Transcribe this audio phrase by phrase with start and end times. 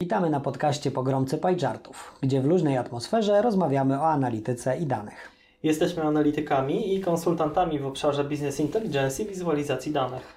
[0.00, 5.30] Witamy na podcaście Pogromcy Pajczartów, gdzie w luźnej atmosferze rozmawiamy o analityce i danych.
[5.62, 10.36] Jesteśmy analitykami i konsultantami w obszarze Business Intelligence i wizualizacji danych.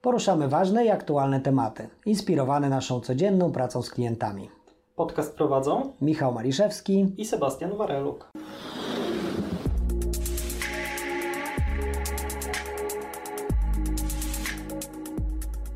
[0.00, 4.50] Poruszamy ważne i aktualne tematy, inspirowane naszą codzienną pracą z klientami.
[4.96, 8.32] Podcast prowadzą Michał Maliszewski i Sebastian Wareluk.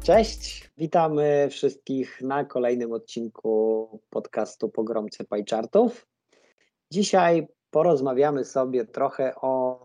[0.02, 6.06] Cześć, witamy wszystkich na kolejnym odcinku podcastu Pogromcy Pajczartów.
[6.92, 9.80] Dzisiaj porozmawiamy sobie trochę o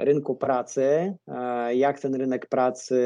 [0.00, 2.98] rynku pracy, e, jak ten rynek pracy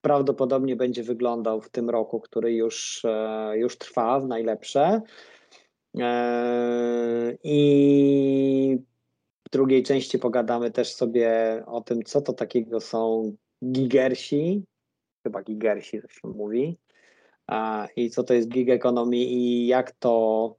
[0.00, 5.02] prawdopodobnie będzie wyglądał w tym roku, który już, e, już trwa w najlepsze.
[5.98, 8.78] E, I
[9.48, 13.32] w drugiej części pogadamy też sobie o tym, co to takiego są
[13.64, 14.64] gigersi,
[15.26, 16.78] chyba gigersi się mówi,
[17.96, 20.56] i co to jest gig economy i jak to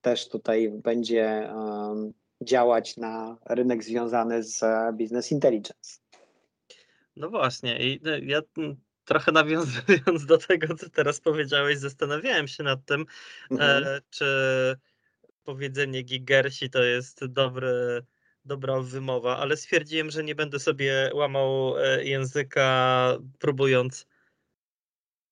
[0.00, 1.50] też tutaj będzie
[2.42, 4.64] działać na rynek związany z
[4.96, 6.00] business intelligence.
[7.16, 8.40] No właśnie, i no, ja
[9.04, 13.00] trochę nawiązując do tego, co teraz powiedziałeś, zastanawiałem się nad tym,
[13.50, 14.00] e, mhm.
[14.10, 14.26] czy
[15.44, 18.02] powiedzenie gigersi to jest dobry,
[18.44, 24.06] dobra wymowa, ale stwierdziłem, że nie będę sobie łamał e, języka, próbując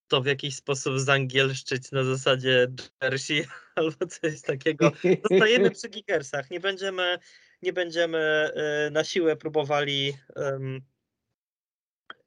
[0.08, 2.66] to w jakiś sposób zangielszczyć na zasadzie
[3.02, 3.44] Jersey
[3.76, 4.92] albo coś takiego.
[5.30, 6.50] Zostajemy przy Gigersach.
[6.50, 7.18] Nie będziemy,
[7.62, 10.80] nie będziemy e, na siłę próbowali um,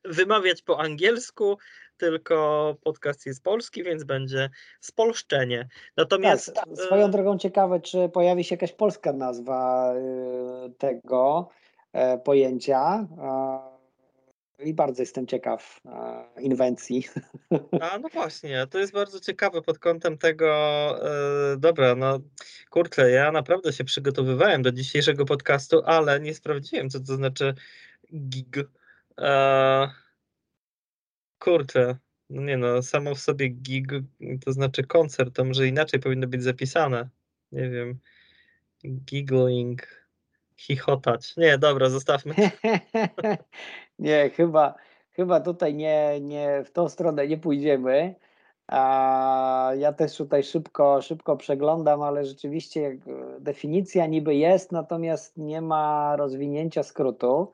[0.05, 1.57] wymawiać po angielsku,
[1.97, 5.67] tylko podcast jest polski, więc będzie spolszczenie.
[5.97, 11.49] Natomiast tak, swoją e, drogą ciekawe, czy pojawi się jakaś polska nazwa e, tego
[12.23, 13.07] pojęcia
[14.63, 17.07] i bardzo jestem ciekaw e, inwencji.
[17.81, 20.47] A no właśnie, to jest bardzo ciekawe pod kątem tego,
[21.53, 22.19] e, dobra, no
[22.69, 27.53] kurczę, ja naprawdę się przygotowywałem do dzisiejszego podcastu, ale nie sprawdziłem, co to znaczy
[28.13, 28.57] gig.
[29.19, 29.89] E,
[31.39, 31.97] kurczę,
[32.29, 33.91] no nie no, samo w sobie gig,
[34.45, 37.09] to znaczy koncert, to może inaczej powinno być zapisane.
[37.51, 37.99] Nie wiem,
[38.85, 40.00] giggling,
[40.61, 41.37] chichotać.
[41.37, 42.35] Nie, dobra, zostawmy.
[43.99, 44.75] Nie, chyba,
[45.11, 48.15] chyba tutaj nie, nie w tą stronę nie pójdziemy.
[48.67, 52.97] A ja też tutaj szybko, szybko przeglądam, ale rzeczywiście
[53.39, 57.51] definicja niby jest, natomiast nie ma rozwinięcia skrótu.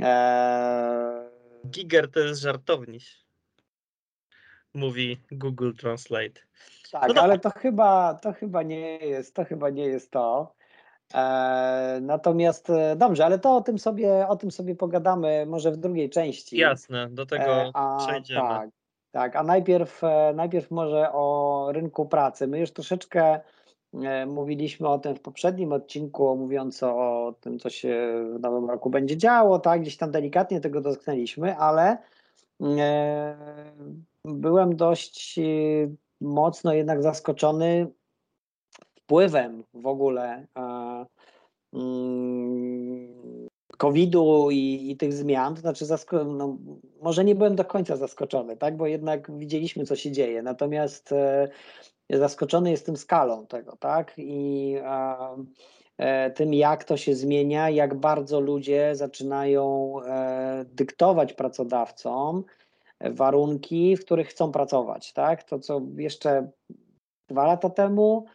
[0.00, 1.28] Eee...
[1.66, 3.24] Giger to jest żartowniś,
[4.74, 6.40] mówi Google Translate.
[6.92, 10.57] Tak, no ale to chyba, to chyba nie jest, to chyba nie jest to.
[11.14, 15.76] E, natomiast e, dobrze, ale to o tym sobie, o tym sobie pogadamy może w
[15.76, 16.56] drugiej części.
[16.56, 18.48] Jasne, do tego e, a, przejdziemy.
[18.48, 18.70] Tak,
[19.10, 20.02] tak, a najpierw,
[20.34, 22.46] najpierw może o rynku pracy.
[22.46, 23.40] My już troszeczkę
[24.26, 29.16] mówiliśmy o tym w poprzednim odcinku, mówiąc o tym, co się w nowym roku będzie
[29.16, 31.98] działo, tak, gdzieś tam delikatnie tego dotknęliśmy, ale
[34.24, 35.40] byłem dość
[36.20, 37.86] mocno jednak zaskoczony
[39.08, 40.46] wpływem w ogóle
[43.78, 45.84] COVID-u i, i, tych zmian, to znaczy
[46.26, 46.56] no,
[47.02, 51.48] może nie byłem do końca zaskoczony, tak, bo jednak widzieliśmy, co się dzieje, natomiast e,
[52.10, 54.74] zaskoczony jestem skalą tego, tak, i
[55.98, 62.44] e, tym, jak to się zmienia, jak bardzo ludzie zaczynają e, dyktować pracodawcom
[63.00, 66.50] warunki, w których chcą pracować, tak, to co jeszcze
[67.28, 68.26] dwa lata temu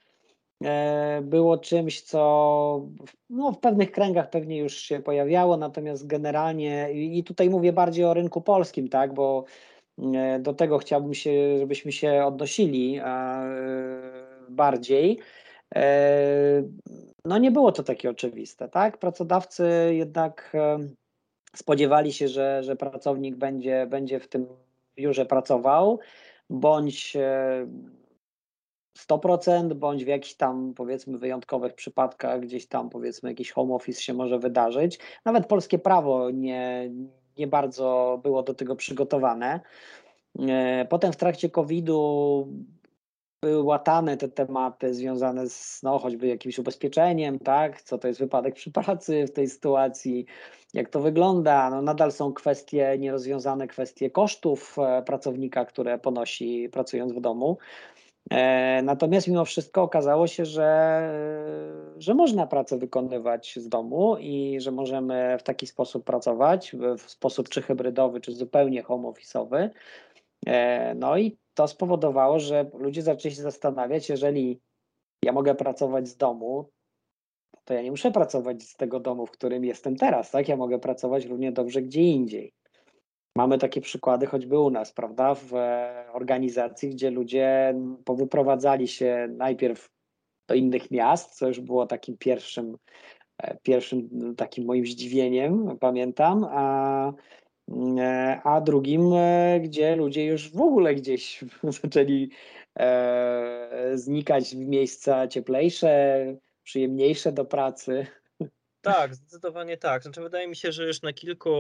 [1.22, 2.88] było czymś, co
[3.30, 8.14] no, w pewnych kręgach pewnie już się pojawiało, natomiast generalnie, i tutaj mówię bardziej o
[8.14, 9.44] rynku polskim, tak, bo
[10.16, 13.04] e, do tego chciałbym się, żebyśmy się odnosili e,
[14.50, 15.20] bardziej.
[17.26, 18.98] No nie było to takie oczywiste, tak?
[18.98, 20.54] Pracodawcy jednak
[21.56, 24.48] spodziewali się, że, że pracownik będzie, będzie w tym
[24.96, 26.00] biurze pracował,
[26.50, 27.18] bądź
[28.98, 34.14] 100%, bądź w jakichś tam powiedzmy wyjątkowych przypadkach gdzieś tam powiedzmy jakiś home office się
[34.14, 35.00] może wydarzyć.
[35.26, 36.92] Nawet polskie prawo nie,
[37.38, 39.60] nie bardzo było do tego przygotowane.
[40.40, 42.48] E, potem w trakcie COVID-u
[43.44, 47.82] były łatane te tematy związane z no, choćby jakimś ubezpieczeniem, tak?
[47.82, 50.26] Co to jest wypadek przy pracy w tej sytuacji,
[50.74, 51.70] jak to wygląda.
[51.70, 57.58] No, nadal są kwestie nierozwiązane, kwestie kosztów e, pracownika, które ponosi pracując w domu.
[58.32, 61.12] E, natomiast mimo wszystko okazało się, że,
[61.98, 67.50] że można pracę wykonywać z domu i że możemy w taki sposób pracować, w sposób
[67.50, 69.70] czy hybrydowy, czy zupełnie home office'owy.
[70.46, 74.60] E, no i to spowodowało, że ludzie zaczęli się zastanawiać, jeżeli
[75.24, 76.70] ja mogę pracować z domu,
[77.66, 80.48] to ja nie muszę pracować z tego domu, w którym jestem teraz, tak?
[80.48, 82.54] Ja mogę pracować równie dobrze gdzie indziej.
[83.36, 85.36] Mamy takie przykłady choćby u nas, prawda?
[85.36, 87.76] W e, organizacji, gdzie ludzie
[88.06, 89.90] powyprowadzali się najpierw
[90.48, 92.78] do innych miast, co już było takim pierwszym,
[93.38, 97.14] e, pierwszym takim moim zdziwieniem, pamiętam, a,
[97.98, 99.10] e, a drugim,
[99.62, 101.44] gdzie ludzie już w ogóle gdzieś
[101.82, 102.30] zaczęli
[103.94, 106.26] znikać w miejsca cieplejsze,
[106.64, 108.08] przyjemniejsze do pracy.
[108.84, 110.04] Tak, zdecydowanie tak.
[110.04, 111.52] Znaczy, wydaje mi się, że już na kilku,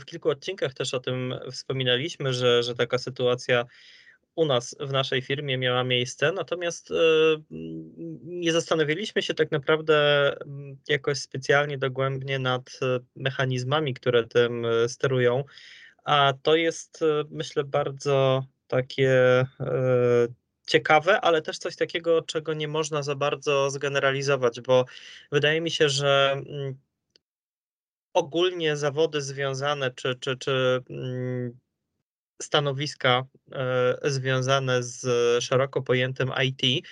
[0.00, 3.64] w kilku odcinkach też o tym wspominaliśmy, że, że taka sytuacja
[4.34, 6.94] u nas w naszej firmie miała miejsce, natomiast e,
[8.22, 10.36] nie zastanowiliśmy się tak naprawdę
[10.88, 15.44] jakoś specjalnie dogłębnie nad e, mechanizmami, które tym e, sterują,
[16.04, 19.44] a to jest myślę bardzo takie
[20.68, 24.84] ciekawe, ale też coś takiego, czego nie można za bardzo zgeneralizować, bo
[25.32, 26.78] wydaje mi się, że mm,
[28.12, 31.58] ogólnie zawody związane czy, czy, czy mm,
[32.42, 35.04] stanowiska e, związane z
[35.44, 36.86] szeroko pojętym IT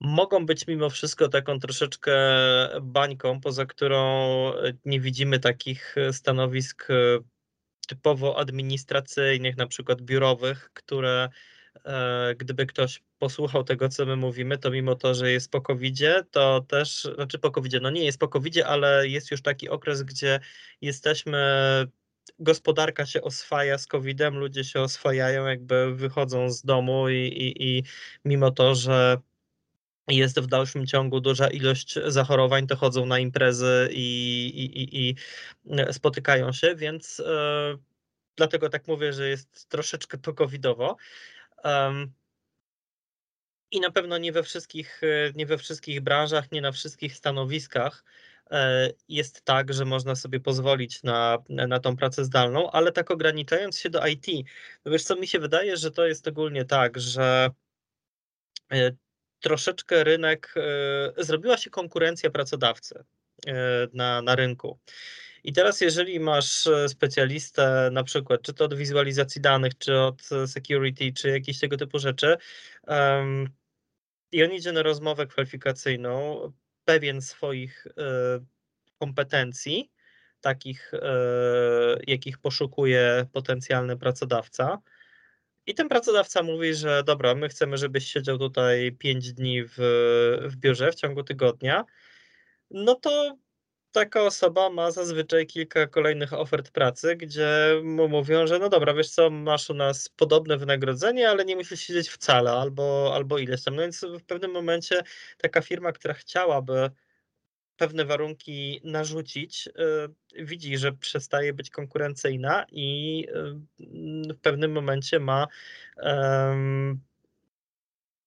[0.00, 2.14] mogą być mimo wszystko taką troszeczkę
[2.82, 4.52] bańką, poza którą
[4.84, 6.94] nie widzimy takich stanowisk e,
[7.88, 11.28] typowo administracyjnych, na przykład biurowych, które
[12.36, 15.98] gdyby ktoś posłuchał tego, co my mówimy, to mimo to, że jest po covid
[16.30, 20.02] to też, znaczy po covid no nie jest po covid ale jest już taki okres,
[20.02, 20.40] gdzie
[20.80, 21.38] jesteśmy,
[22.38, 27.82] gospodarka się oswaja z COVID-em, ludzie się oswajają, jakby wychodzą z domu i, i, i
[28.24, 29.18] mimo to, że
[30.08, 35.14] jest w dalszym ciągu duża ilość zachorowań, to chodzą na imprezy i, i, i,
[35.92, 37.76] spotykają się, więc e,
[38.36, 40.96] dlatego tak mówię, że jest troszeczkę po covidowo.
[43.70, 48.04] I na pewno nie we, wszystkich, e, nie we wszystkich branżach, nie na wszystkich stanowiskach
[48.50, 53.78] e, jest tak, że można sobie pozwolić na, na tą pracę zdalną, ale tak ograniczając
[53.78, 54.26] się do IT,
[54.84, 57.50] no wiesz co, mi się wydaje, że to jest ogólnie tak, że
[58.72, 58.90] e,
[59.40, 60.54] troszeczkę rynek,
[61.18, 63.04] zrobiła się konkurencja pracodawcy
[63.92, 64.78] na, na rynku.
[65.44, 70.32] I teraz, jeżeli masz e, specjalistę, na przykład, czy to od wizualizacji danych, czy od
[70.32, 72.36] e, security, czy jakieś tego typu rzeczy,
[72.86, 73.48] um,
[74.32, 76.40] i on idzie na rozmowę kwalifikacyjną,
[76.84, 77.92] pewien swoich y,
[78.98, 79.90] kompetencji,
[80.40, 80.98] takich, y,
[82.06, 84.78] jakich poszukuje potencjalny pracodawca.
[85.66, 89.74] I ten pracodawca mówi, że dobra, my chcemy, żebyś siedział tutaj 5 dni w,
[90.48, 91.84] w biurze w ciągu tygodnia.
[92.70, 93.36] No to
[93.92, 99.10] taka osoba ma zazwyczaj kilka kolejnych ofert pracy, gdzie mu mówią, że no dobra, wiesz
[99.10, 103.76] co, masz u nas podobne wynagrodzenie, ale nie musisz siedzieć wcale, albo, albo ileś tam.
[103.76, 105.02] No więc w pewnym momencie
[105.38, 106.90] taka firma, która chciałaby
[107.76, 109.68] pewne warunki narzucić,
[110.36, 113.18] yy, widzi, że przestaje być konkurencyjna i
[113.78, 115.46] yy, w pewnym momencie ma
[115.96, 116.02] yy,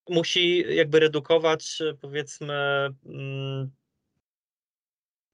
[0.08, 2.54] musi jakby redukować powiedzmy
[3.06, 3.70] mm,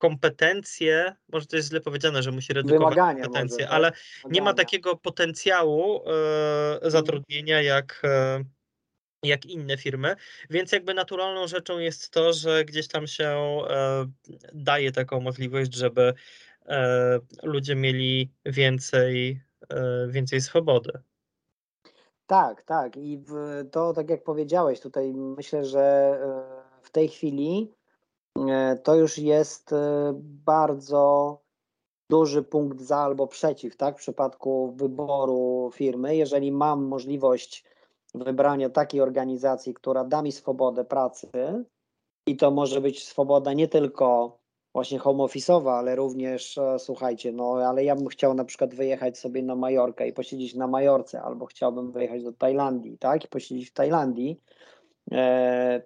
[0.03, 3.75] kompetencje, może to jest źle powiedziane, że musi redukować Wymagania kompetencje, może, tak?
[3.75, 3.93] ale
[4.31, 6.91] nie ma takiego potencjału e, mhm.
[6.91, 8.45] zatrudnienia jak, e,
[9.23, 10.17] jak inne firmy,
[10.51, 14.07] więc jakby naturalną rzeczą jest to, że gdzieś tam się e,
[14.53, 16.15] daje taką możliwość, żeby
[16.67, 20.93] e, ludzie mieli więcej, e, więcej swobody.
[22.27, 22.97] Tak, tak.
[22.97, 23.25] I
[23.73, 27.73] to, tak jak powiedziałeś, tutaj myślę, że e, w tej chwili
[28.83, 30.13] to już jest e,
[30.45, 31.39] bardzo
[32.11, 33.97] duży punkt za albo przeciw, tak?
[33.97, 37.65] W przypadku wyboru firmy, jeżeli mam możliwość
[38.15, 41.29] wybrania takiej organizacji, która da mi swobodę pracy
[42.27, 44.39] i to może być swoboda nie tylko
[44.75, 49.19] właśnie home office'owa, ale również e, słuchajcie, no ale ja bym chciał na przykład wyjechać
[49.19, 53.25] sobie na Majorkę i posiedzieć na Majorce, albo chciałbym wyjechać do Tajlandii, tak?
[53.25, 54.72] I posiedzieć w Tajlandii E,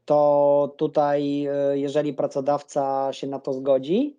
[0.04, 4.18] to tutaj, e, jeżeli pracodawca się na to zgodzi,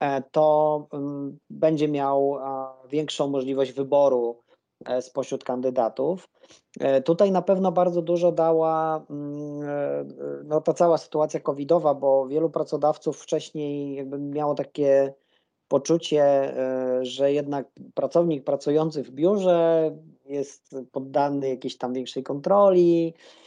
[0.00, 2.38] e, to mm, będzie miał
[2.90, 4.42] większą możliwość wyboru
[5.00, 6.28] spośród kandydatów.
[7.04, 13.18] Tutaj na pewno bardzo dużo dała mm, no, ta cała sytuacja covidowa, bo wielu pracodawców
[13.18, 15.14] wcześniej jakby miało takie
[15.68, 16.54] poczucie,
[17.02, 19.90] że jednak pracownik pracujący w biurze
[20.24, 23.41] jest poddany jakiejś tam większej kontroli, E,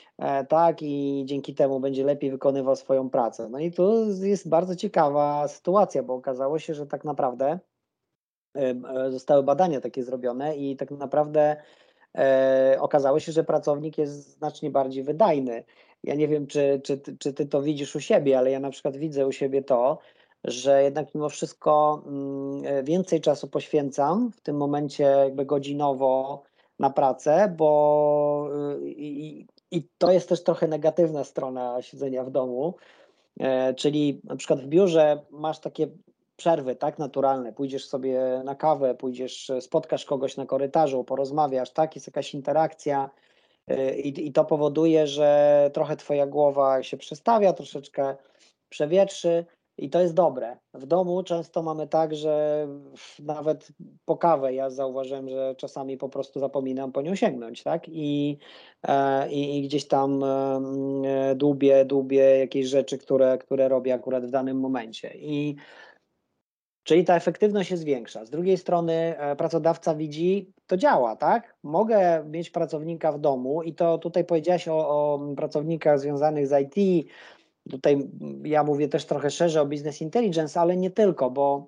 [0.50, 3.50] tak, i dzięki temu będzie lepiej wykonywał swoją pracę.
[3.50, 7.60] No i tu jest bardzo ciekawa sytuacja, bo okazało się, że tak naprawdę
[8.56, 8.76] e,
[9.12, 11.56] zostały badania takie zrobione i tak naprawdę
[12.18, 15.64] e, okazało się, że pracownik jest znacznie bardziej wydajny.
[16.04, 18.98] Ja nie wiem, czy, czy, czy ty to widzisz u siebie, ale ja na przykład
[18.98, 20.00] widzę u siebie to,
[20.44, 26.44] że jednak mimo wszystko mm, więcej czasu poświęcam w tym momencie jakby godzinowo
[26.80, 28.50] na pracę, bo
[28.86, 32.76] i, i to jest też trochę negatywna strona siedzenia w domu,
[33.40, 35.88] e, czyli na przykład w biurze masz takie
[36.38, 42.08] przerwy, tak, naturalne, pójdziesz sobie na kawę, pójdziesz, spotkasz kogoś na korytarzu, porozmawiasz, tak, jest
[42.08, 43.10] jakaś interakcja
[43.68, 48.16] e, i, i to powoduje, że trochę twoja głowa się przestawia, troszeczkę
[48.70, 49.46] przewietrzy,
[49.77, 50.58] i to jest dobre.
[50.74, 52.67] W domu często mamy tak, że
[53.20, 53.67] nawet
[54.05, 57.84] po kawę ja zauważyłem, że czasami po prostu zapominam po nią sięgnąć, tak?
[57.88, 58.38] I,
[58.88, 64.32] e, i, i gdzieś tam e, dłubię, dłubię jakieś rzeczy, które, które robię akurat w
[64.32, 65.12] danym momencie.
[65.15, 65.55] I
[66.86, 68.25] Czyli ta efektywność się zwiększa.
[68.25, 71.55] Z drugiej strony e, pracodawca widzi, to działa, tak?
[71.63, 77.08] Mogę mieć pracownika w domu i to tutaj powiedziałaś o, o pracownikach związanych z IT,
[77.70, 78.10] Tutaj
[78.44, 81.68] ja mówię też trochę szerzej o business intelligence, ale nie tylko, bo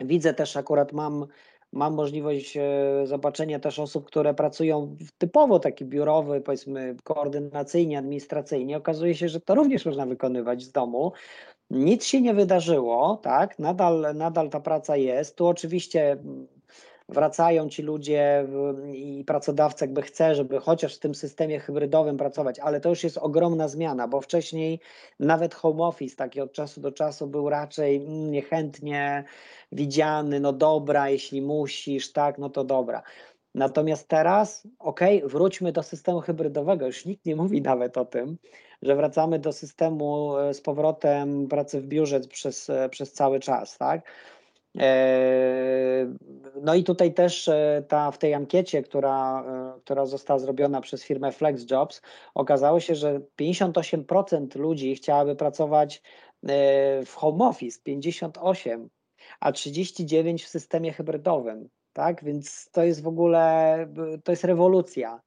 [0.00, 1.26] widzę też akurat mam,
[1.72, 2.62] mam możliwość e,
[3.04, 8.76] zobaczenia też osób, które pracują typowo taki biurowy, powiedzmy koordynacyjnie, administracyjnie.
[8.76, 11.12] Okazuje się, że to również można wykonywać z domu.
[11.70, 13.58] Nic się nie wydarzyło, tak?
[13.58, 15.36] Nadal, nadal ta praca jest.
[15.36, 16.16] Tu oczywiście
[17.10, 18.46] wracają ci ludzie
[18.92, 23.18] i pracodawca jakby chce, żeby chociaż w tym systemie hybrydowym pracować, ale to już jest
[23.18, 24.80] ogromna zmiana, bo wcześniej
[25.20, 29.24] nawet home office taki od czasu do czasu był raczej mm, niechętnie
[29.72, 33.02] widziany, no dobra, jeśli musisz, tak, no to dobra.
[33.54, 36.86] Natomiast teraz, ok, wróćmy do systemu hybrydowego.
[36.86, 38.36] Już nikt nie mówi nawet o tym,
[38.82, 43.78] że wracamy do systemu e, z powrotem pracy w biurze przez, e, przez cały czas,
[43.78, 44.02] tak?
[44.78, 46.14] E,
[46.62, 49.44] no i tutaj też e, ta, w tej ankiecie, która,
[49.76, 52.02] e, która została zrobiona przez firmę FlexJobs,
[52.34, 56.02] okazało się, że 58% ludzi chciałaby pracować
[57.06, 58.90] w home office, 58,
[59.40, 61.68] a 39 w systemie hybrydowym.
[61.92, 63.86] Tak, więc to jest w ogóle,
[64.24, 65.20] to jest rewolucja.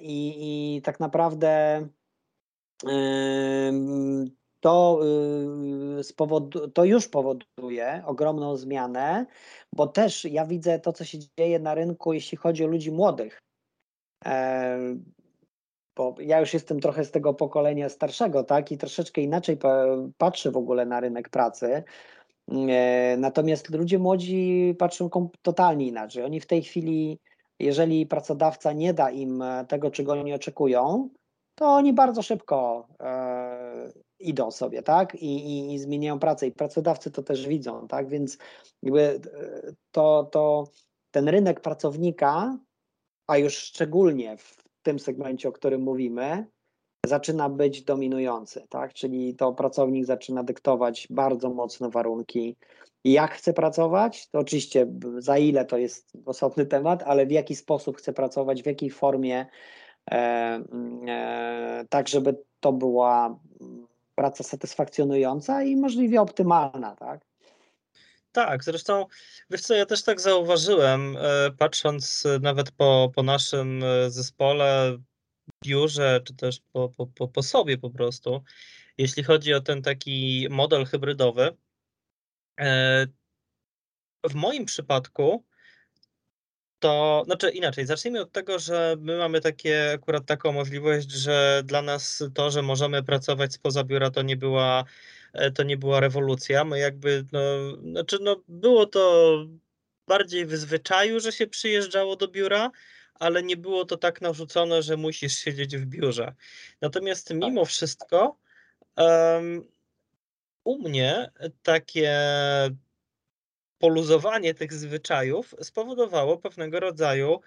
[0.00, 0.34] I,
[0.76, 1.82] i tak naprawdę
[4.62, 5.00] to,
[6.66, 9.26] y, to już powoduje ogromną zmianę,
[9.74, 13.42] bo też ja widzę to, co się dzieje na rynku, jeśli chodzi o ludzi młodych.
[14.24, 14.78] E,
[15.96, 19.58] bo ja już jestem trochę z tego pokolenia starszego, tak, i troszeczkę inaczej
[20.18, 21.82] patrzę w ogóle na rynek pracy.
[22.68, 25.10] E, natomiast ludzie młodzi patrzą
[25.42, 26.24] totalnie inaczej.
[26.24, 27.18] Oni w tej chwili,
[27.60, 31.08] jeżeli pracodawca nie da im tego, czego oni oczekują,
[31.54, 35.14] to oni bardzo szybko e, idą sobie, tak?
[35.14, 38.08] I, i, I, zmieniają pracę i pracodawcy to też widzą, tak?
[38.08, 38.38] Więc
[38.82, 39.20] jakby e,
[39.90, 40.64] to, to
[41.10, 42.58] ten rynek pracownika,
[43.26, 46.46] a już szczególnie w tym segmencie, o którym mówimy,
[47.06, 48.94] zaczyna być dominujący, tak?
[48.94, 52.56] Czyli to pracownik zaczyna dyktować bardzo mocno warunki.
[53.04, 54.86] Jak chce pracować, to oczywiście
[55.18, 59.46] za ile to jest osobny temat, ale w jaki sposób chce pracować, w jakiej formie,
[61.88, 63.38] tak żeby to była
[64.14, 67.20] praca satysfakcjonująca i możliwie optymalna, tak?
[68.32, 69.06] Tak, zresztą
[69.50, 74.98] wiesz co, ja też tak zauważyłem, e, patrząc nawet po, po naszym e, zespole,
[75.64, 78.42] biurze, czy też po, po, po sobie po prostu,
[78.98, 81.56] jeśli chodzi o ten taki model hybrydowy.
[82.60, 83.06] E,
[84.30, 85.44] w moim przypadku
[86.82, 91.82] to znaczy inaczej, zacznijmy od tego, że my mamy takie akurat taką możliwość, że dla
[91.82, 94.84] nas to, że możemy pracować spoza biura, to nie była,
[95.32, 96.64] e, to nie była rewolucja.
[96.64, 97.40] My jakby, no,
[97.90, 99.34] znaczy, no, było to
[100.08, 102.70] bardziej w zwyczaju, że się przyjeżdżało do biura,
[103.14, 106.34] ale nie było to tak narzucone, że musisz siedzieć w biurze.
[106.80, 107.36] Natomiast tak.
[107.36, 108.36] mimo wszystko
[108.96, 109.68] um,
[110.64, 111.30] u mnie
[111.62, 112.10] takie
[113.82, 117.40] poluzowanie tych zwyczajów spowodowało pewnego rodzaju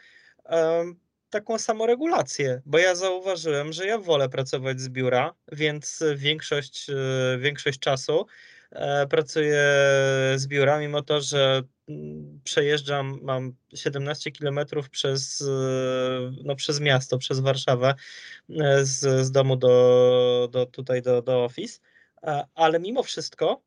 [0.49, 0.99] um,
[1.29, 7.79] taką samoregulację, bo ja zauważyłem, że ja wolę pracować z biura, więc większość, e, większość
[7.79, 8.25] czasu
[8.71, 9.63] e, pracuję
[10.35, 11.61] z biura, mimo to, że
[12.43, 14.59] przejeżdżam, mam 17 km
[14.91, 15.45] przez, e,
[16.43, 17.95] no, przez miasto, przez Warszawę,
[18.81, 21.79] z, z domu do, do tutaj do, do office,
[22.55, 23.61] ale mimo wszystko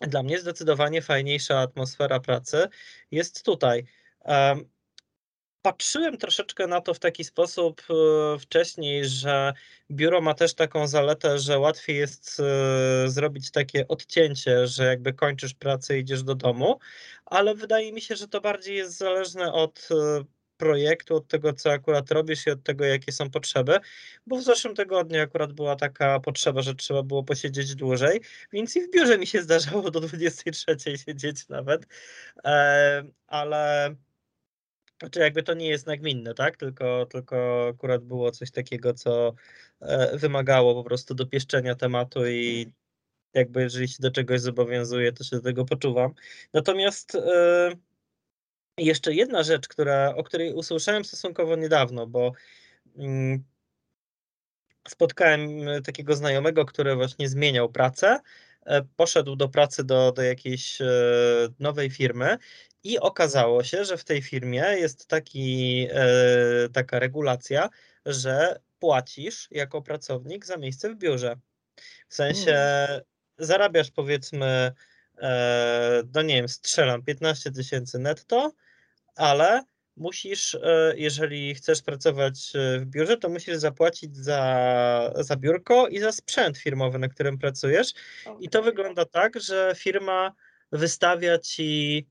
[0.00, 2.68] dla mnie zdecydowanie fajniejsza atmosfera pracy
[3.10, 3.86] jest tutaj.
[5.66, 9.52] Patrzyłem troszeczkę na to w taki sposób e, wcześniej, że
[9.90, 15.54] biuro ma też taką zaletę, że łatwiej jest e, zrobić takie odcięcie, że jakby kończysz
[15.54, 16.78] pracę i idziesz do domu,
[17.24, 20.24] ale wydaje mi się, że to bardziej jest zależne od e,
[20.56, 23.78] projektu, od tego, co akurat robisz i od tego, jakie są potrzeby,
[24.26, 28.20] bo w zeszłym tygodniu akurat była taka potrzeba, że trzeba było posiedzieć dłużej,
[28.52, 31.86] więc i w biurze mi się zdarzało do 23 siedzieć nawet,
[33.26, 33.94] ale
[35.00, 36.56] znaczy jakby to nie jest nagminne, tak?
[36.56, 39.34] Tylko, tylko akurat było coś takiego, co
[39.80, 42.72] e, wymagało po prostu dopieszczenia tematu i
[43.34, 46.14] jakby jeżeli się do czegoś zobowiązuje, to się do tego poczuwam.
[46.52, 47.18] Natomiast
[48.78, 52.32] jeszcze jedna rzecz, która, o której usłyszałem stosunkowo niedawno, bo
[52.98, 53.44] mm,
[54.88, 55.50] spotkałem
[55.84, 58.20] takiego znajomego, który właśnie zmieniał pracę,
[58.66, 60.78] e, poszedł do pracy do, do jakiejś
[61.58, 62.38] nowej firmy
[62.84, 67.68] i okazało się, że w tej firmie jest taki, e, taka regulacja,
[68.06, 71.36] że płacisz jako pracownik za miejsce w biurze.
[72.08, 73.00] W sensie hmm.
[73.38, 74.72] zarabiasz powiedzmy,
[75.18, 78.52] e, no nie wiem, strzelam 15 tysięcy netto,
[79.16, 79.62] ale
[79.96, 86.12] musisz, e, jeżeli chcesz pracować w biurze, to musisz zapłacić za, za biurko i za
[86.12, 87.92] sprzęt firmowy, na którym pracujesz.
[88.40, 90.32] I to wygląda tak, że firma
[90.72, 92.06] wystawia ci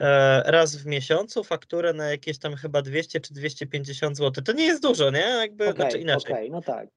[0.00, 4.44] E, raz w miesiącu fakturę na jakieś tam chyba 200 czy 250 zł.
[4.44, 5.20] To nie jest dużo, nie?
[5.20, 6.32] Jakby, okay, znaczy inaczej.
[6.32, 6.88] Okay, no tak.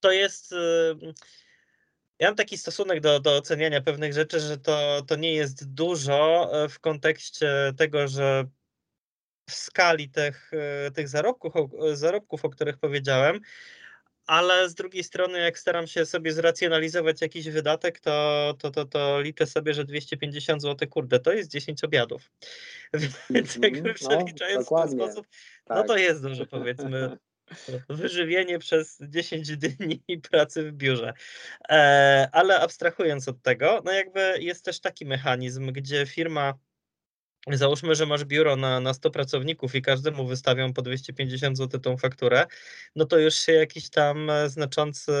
[0.00, 0.54] To jest.
[2.18, 6.50] Ja mam taki stosunek do, do oceniania pewnych rzeczy, że to, to nie jest dużo
[6.52, 8.44] e, w kontekście tego, że
[9.48, 10.50] w skali tych,
[10.86, 11.52] e, tych zarobków,
[11.92, 13.40] zarobków, o których powiedziałem,
[14.28, 19.20] ale z drugiej strony, jak staram się sobie zracjonalizować jakiś wydatek, to, to, to, to
[19.20, 22.30] liczę sobie, że 250 zł, kurde, to jest 10 obiadów.
[23.30, 25.26] Więc jakby mhm, no, przeliczając no, w ten sposób,
[25.64, 25.76] tak.
[25.76, 27.16] no to jest dużo, powiedzmy,
[27.88, 31.12] wyżywienie przez 10 dni pracy w biurze.
[31.68, 36.54] E, ale abstrahując od tego, no jakby jest też taki mechanizm, gdzie firma
[37.52, 41.96] Załóżmy, że masz biuro na, na 100 pracowników i każdemu wystawią po 250 zł tą
[41.96, 42.46] fakturę,
[42.96, 45.12] no to już się jakiś tam e, znaczący,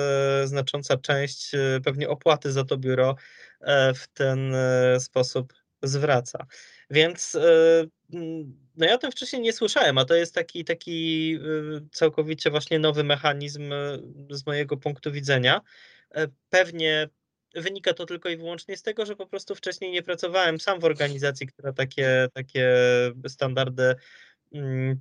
[0.44, 3.16] znacząca część e, pewnie opłaty za to biuro
[3.60, 4.54] e, w ten
[4.98, 6.46] sposób zwraca.
[6.90, 7.36] Więc
[8.76, 11.38] no ja o tym wcześniej nie słyszałem, a to jest taki, taki
[11.92, 13.70] całkowicie właśnie nowy mechanizm
[14.30, 15.60] z mojego punktu widzenia.
[16.50, 17.08] Pewnie
[17.54, 20.84] wynika to tylko i wyłącznie z tego, że po prostu wcześniej nie pracowałem sam w
[20.84, 22.74] organizacji, która takie, takie
[23.28, 23.94] standardy
[24.54, 25.00] mm,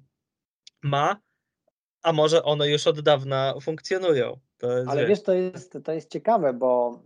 [0.83, 1.21] ma,
[2.03, 4.39] a może one już od dawna funkcjonują.
[4.87, 7.03] Ale wiesz, to jest, to jest ciekawe, bo,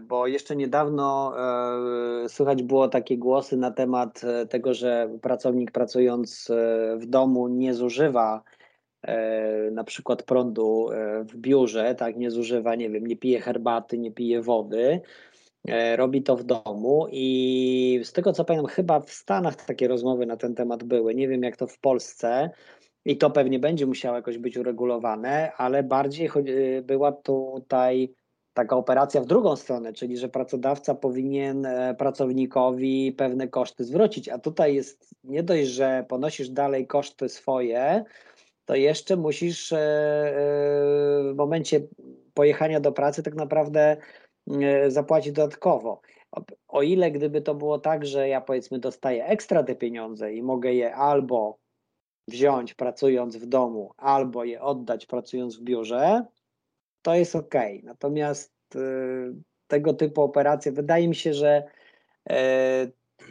[0.00, 1.34] bo jeszcze niedawno
[2.24, 7.48] e, słychać było takie głosy na temat e, tego, że pracownik pracując e, w domu
[7.48, 8.42] nie zużywa
[9.72, 14.12] na przykład prądu e, w biurze, tak, nie zużywa, nie wiem, nie pije herbaty, nie
[14.12, 15.00] pije wody,
[15.68, 20.26] e, robi to w domu i z tego co pamiętam, chyba w Stanach takie rozmowy
[20.26, 22.50] na ten temat były, nie wiem jak to w Polsce
[23.04, 26.30] i to pewnie będzie musiało jakoś być uregulowane, ale bardziej
[26.82, 28.14] była tutaj
[28.54, 31.66] taka operacja w drugą stronę, czyli że pracodawca powinien
[31.98, 38.04] pracownikowi pewne koszty zwrócić, a tutaj jest nie dość, że ponosisz dalej koszty swoje,
[38.66, 41.80] to jeszcze musisz e, e, w momencie
[42.34, 43.96] pojechania do pracy tak naprawdę
[44.50, 46.00] e, zapłacić dodatkowo.
[46.68, 50.74] O ile gdyby to było tak, że ja powiedzmy dostaję ekstra te pieniądze i mogę
[50.74, 51.58] je albo
[52.28, 56.24] wziąć pracując w domu, albo je oddać pracując w biurze,
[57.02, 57.54] to jest ok.
[57.82, 58.52] Natomiast
[59.66, 61.62] tego typu operacje wydaje mi się, że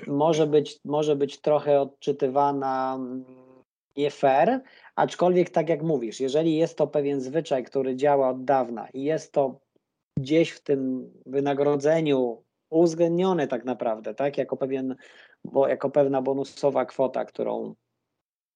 [0.07, 3.44] może być, może być trochę odczytywana mm,
[3.97, 4.61] nie fair,
[4.95, 9.31] Aczkolwiek, tak jak mówisz, jeżeli jest to pewien zwyczaj, który działa od dawna i jest
[9.31, 9.59] to
[10.17, 14.95] gdzieś w tym wynagrodzeniu uwzględnione tak naprawdę, tak, jako pewien,
[15.45, 17.75] bo jako pewna bonusowa kwota, którą,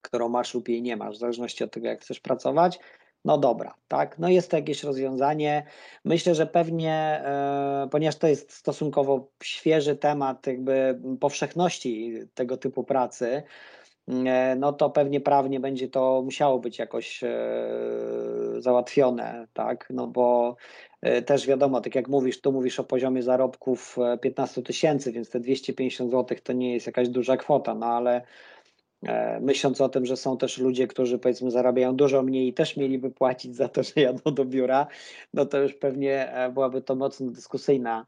[0.01, 2.79] którą masz lub jej nie masz, w zależności od tego, jak chcesz pracować,
[3.25, 5.65] no dobra, tak, no jest to jakieś rozwiązanie.
[6.05, 13.43] Myślę, że pewnie, e, ponieważ to jest stosunkowo świeży temat jakby powszechności tego typu pracy,
[14.57, 17.29] no to pewnie prawnie będzie to musiało być jakoś e,
[18.57, 20.55] załatwione, tak, no bo
[21.01, 25.39] e, też wiadomo, tak jak mówisz, tu mówisz o poziomie zarobków 15 tysięcy, więc te
[25.39, 28.21] 250 zł to nie jest jakaś duża kwota, no ale
[29.41, 33.11] myśląc o tym, że są też ludzie, którzy powiedzmy zarabiają dużo mniej i też mieliby
[33.11, 34.87] płacić za to, że jadą do biura,
[35.33, 38.05] no to już pewnie byłaby to mocno dyskusyjna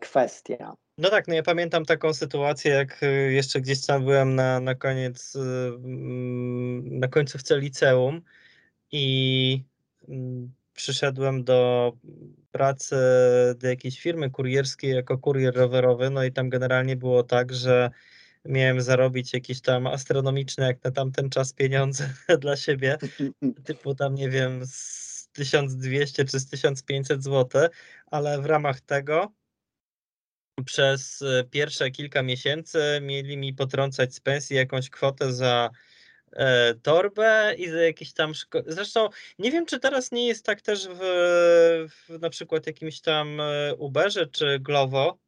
[0.00, 0.76] kwestia.
[1.02, 4.74] No tak, no ja pamiętam taką sytuację, jak y, jeszcze gdzieś tam byłem na, na
[4.74, 8.22] koniec, y, mm, na końcówce liceum
[8.92, 9.64] i
[10.08, 11.92] mm, przyszedłem do
[12.52, 12.96] pracy
[13.58, 17.90] do jakiejś firmy kurierskiej jako kurier rowerowy, no i tam generalnie było tak, że
[18.44, 22.10] miałem zarobić jakieś tam astronomiczne, jak na tamten czas, pieniądze
[22.40, 22.98] dla siebie,
[23.64, 27.68] typu tam, nie wiem, z 1200 czy z 1500 zł,
[28.06, 29.32] ale w ramach tego
[30.64, 35.70] przez pierwsze kilka miesięcy mieli mi potrącać z pensji jakąś kwotę za
[36.32, 40.60] e, torbę i za jakieś tam szko- Zresztą nie wiem, czy teraz nie jest tak
[40.60, 41.00] też w,
[42.08, 45.18] w na przykład jakimś tam e, Uberze czy Glovo,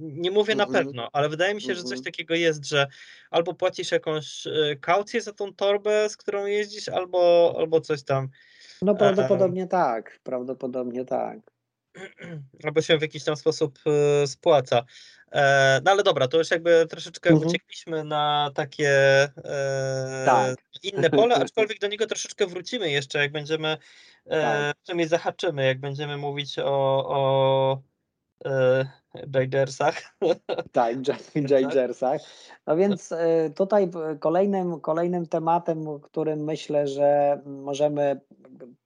[0.00, 0.84] nie mówię na mhm.
[0.84, 2.04] pewno, ale wydaje mi się, że coś mhm.
[2.04, 2.86] takiego jest, że
[3.30, 8.28] albo płacisz jakąś e, kaucję za tą torbę, z którą jeździsz, albo, albo coś tam.
[8.82, 11.38] No prawdopodobnie tak, prawdopodobnie tak.
[12.64, 14.84] Albo się w jakiś tam sposób e, spłaca.
[15.32, 17.48] E, no ale dobra, to już jakby troszeczkę mhm.
[17.48, 18.92] uciekliśmy na takie
[20.26, 20.56] tak.
[20.82, 23.76] inne pole, aczkolwiek do niego troszeczkę wrócimy jeszcze, jak będziemy,
[24.28, 24.76] tak.
[24.82, 27.82] przynajmniej zahaczymy, jak będziemy mówić o, o
[29.34, 29.96] Jagersach.
[30.72, 30.96] Tak,
[31.48, 32.20] Jagersach.
[32.66, 38.20] No więc e, tutaj kolejnym, kolejnym tematem, którym myślę, że możemy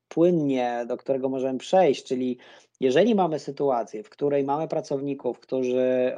[0.09, 2.39] płynnie, do którego możemy przejść, czyli
[2.85, 6.13] jeżeli mamy sytuację, w której mamy pracowników, którzy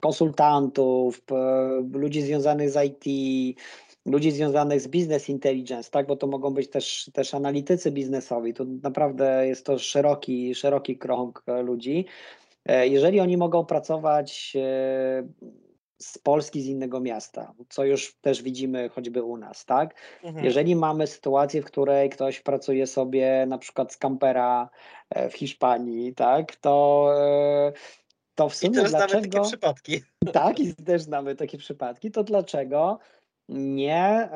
[0.00, 1.22] konsultantów,
[1.92, 3.04] ludzi związanych z IT,
[4.06, 8.64] ludzi związanych z business intelligence, tak, bo to mogą być też, też analitycy biznesowi, to
[8.82, 12.06] naprawdę jest to szeroki, szeroki krąg e, ludzi.
[12.66, 15.28] E, jeżeli oni mogą pracować e,
[15.98, 19.94] z Polski, z innego miasta, co już też widzimy choćby u nas, tak?
[20.22, 20.44] Mhm.
[20.44, 24.68] Jeżeli mamy sytuację, w której ktoś pracuje sobie na przykład z kampera
[25.30, 27.08] w Hiszpanii, tak, to
[28.34, 29.08] to w sumie I też dlaczego...
[29.10, 30.00] znamy takie przypadki.
[30.32, 32.98] Tak, i też znamy takie przypadki, to dlaczego
[33.48, 34.28] nie,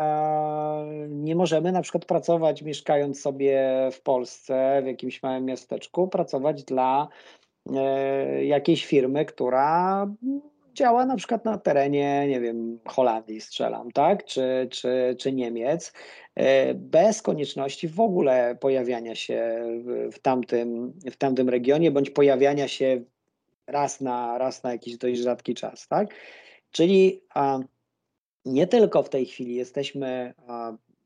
[1.09, 7.09] nie możemy na przykład pracować, mieszkając sobie w Polsce, w jakimś małym miasteczku, pracować dla
[7.77, 10.07] e, jakiejś firmy, która
[10.79, 15.93] działa na przykład na terenie, nie wiem, Holandii strzelam, tak, czy, czy, czy Niemiec,
[16.35, 19.65] e, bez konieczności w ogóle pojawiania się
[20.13, 23.03] w tamtym, w tamtym regionie, bądź pojawiania się
[23.67, 26.15] raz na, raz na jakiś dość rzadki czas, tak.
[26.71, 27.23] Czyli
[28.45, 30.35] nie tylko w tej chwili jesteśmy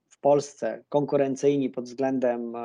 [0.09, 2.57] w Polsce konkurencyjni pod względem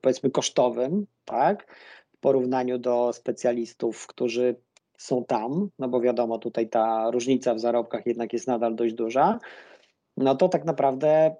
[0.00, 1.66] powiedzmy kosztowym, tak,
[2.12, 4.54] w porównaniu do specjalistów, którzy
[4.98, 9.38] są tam, no bo wiadomo, tutaj ta różnica w zarobkach jednak jest nadal dość duża,
[10.16, 11.36] no to tak naprawdę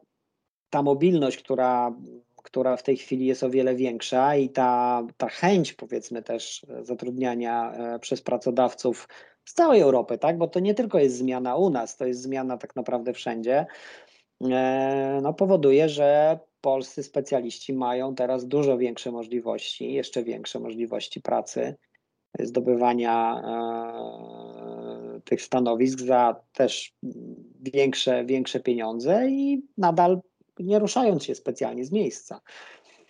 [0.70, 1.92] ta mobilność, która,
[2.42, 7.72] która w tej chwili jest o wiele większa i ta, ta chęć powiedzmy też zatrudniania
[7.72, 9.08] e, przez pracodawców
[9.44, 10.38] z całej Europy, tak?
[10.38, 13.66] Bo to nie tylko jest zmiana u nas, to jest zmiana tak naprawdę wszędzie.
[14.50, 21.74] E, no, powoduje, że polscy specjaliści mają teraz dużo większe możliwości, jeszcze większe możliwości pracy,
[22.40, 26.94] zdobywania e, tych stanowisk za też
[27.60, 30.20] większe, większe pieniądze i nadal
[30.58, 32.40] nie ruszając się specjalnie z miejsca.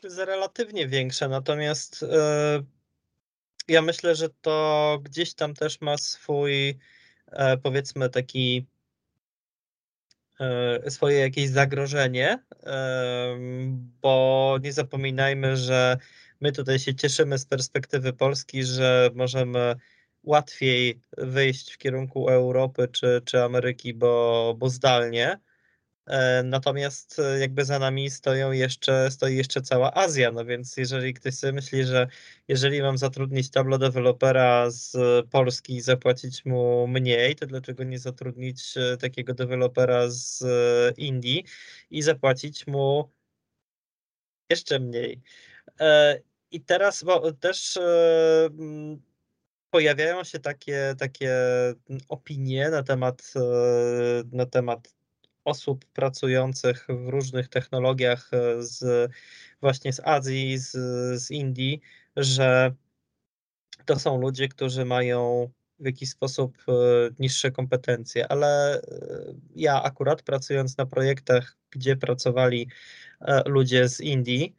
[0.04, 2.62] Za relatywnie większe, natomiast e,
[3.68, 6.78] ja myślę, że to gdzieś tam też ma swój,
[7.26, 8.66] e, powiedzmy, taki
[10.88, 12.38] swoje jakieś zagrożenie,
[14.02, 15.96] bo nie zapominajmy, że
[16.40, 19.77] my tutaj się cieszymy z perspektywy Polski, że możemy
[20.22, 25.40] łatwiej wyjść w kierunku Europy czy, czy Ameryki, bo, bo zdalnie.
[26.09, 31.14] E, natomiast e, jakby za nami stoją jeszcze, stoi jeszcze cała Azja, no więc jeżeli
[31.14, 32.09] ktoś sobie myśli, że
[32.48, 34.96] jeżeli mam zatrudnić tablo dewelopera z
[35.31, 40.44] Polski i zapłacić mu mniej, to dlaczego nie zatrudnić e, takiego dewelopera z
[40.98, 41.44] Indii
[41.90, 43.11] i zapłacić mu
[44.51, 45.22] jeszcze mniej?
[46.50, 47.78] I teraz, bo też
[49.70, 51.34] pojawiają się takie, takie
[52.08, 53.32] opinie na temat,
[54.32, 54.98] na temat
[55.48, 59.10] osób pracujących w różnych technologiach e, z
[59.60, 60.70] właśnie z Azji, z,
[61.22, 61.80] z Indii,
[62.16, 62.74] że
[63.84, 66.72] to są ludzie, którzy mają w jakiś sposób e,
[67.18, 68.82] niższe kompetencje, ale e,
[69.56, 72.68] ja akurat pracując na projektach, gdzie pracowali
[73.46, 74.54] ludzie z Indii,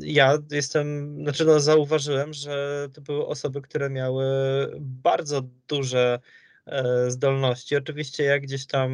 [0.00, 4.24] ja jestem, znaczy no zauważyłem, że to były osoby, które miały
[4.80, 6.18] bardzo duże
[6.68, 7.76] E, zdolności.
[7.76, 8.90] Oczywiście ja gdzieś tam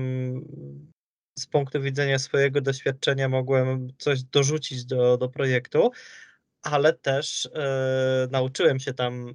[1.38, 5.90] z punktu widzenia swojego doświadczenia mogłem coś dorzucić do, do projektu,
[6.62, 9.32] ale też e, nauczyłem się tam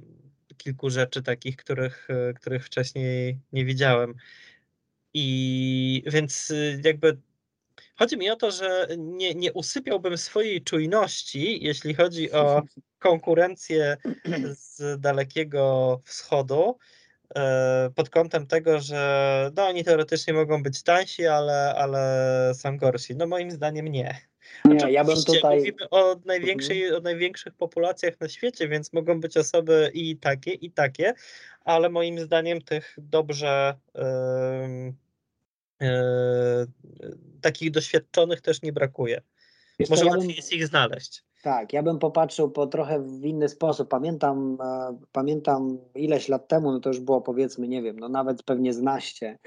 [0.57, 4.15] kilku rzeczy takich, których, e, których wcześniej nie widziałem.
[5.13, 7.17] I więc jakby
[7.99, 12.62] chodzi mi o to, że nie, nie usypiałbym swojej czujności, jeśli chodzi o
[12.99, 13.97] konkurencję
[14.51, 16.77] z Dalekiego Wschodu,
[17.35, 23.15] e, pod kątem tego, że no, oni teoretycznie mogą być tańsi, ale, ale są gorsi.
[23.15, 24.21] No moim zdaniem nie.
[24.65, 25.57] Nie, ja bym tutaj...
[25.57, 27.01] Mówimy o, największej, mhm.
[27.01, 31.13] o największych populacjach na świecie, więc mogą być osoby i takie, i takie,
[31.65, 34.01] ale moim zdaniem tych dobrze yy,
[37.42, 39.22] takich doświadczonych też nie brakuje.
[39.80, 40.36] Wiesz, Może łatwiej ja bym...
[40.36, 41.24] jest ich znaleźć.
[41.42, 43.89] Tak, ja bym popatrzył po trochę w inny sposób.
[43.89, 48.44] Pamiętam, e, pamiętam ileś lat temu, no to już było powiedzmy, nie wiem, no nawet
[48.44, 49.38] pewnie znaście,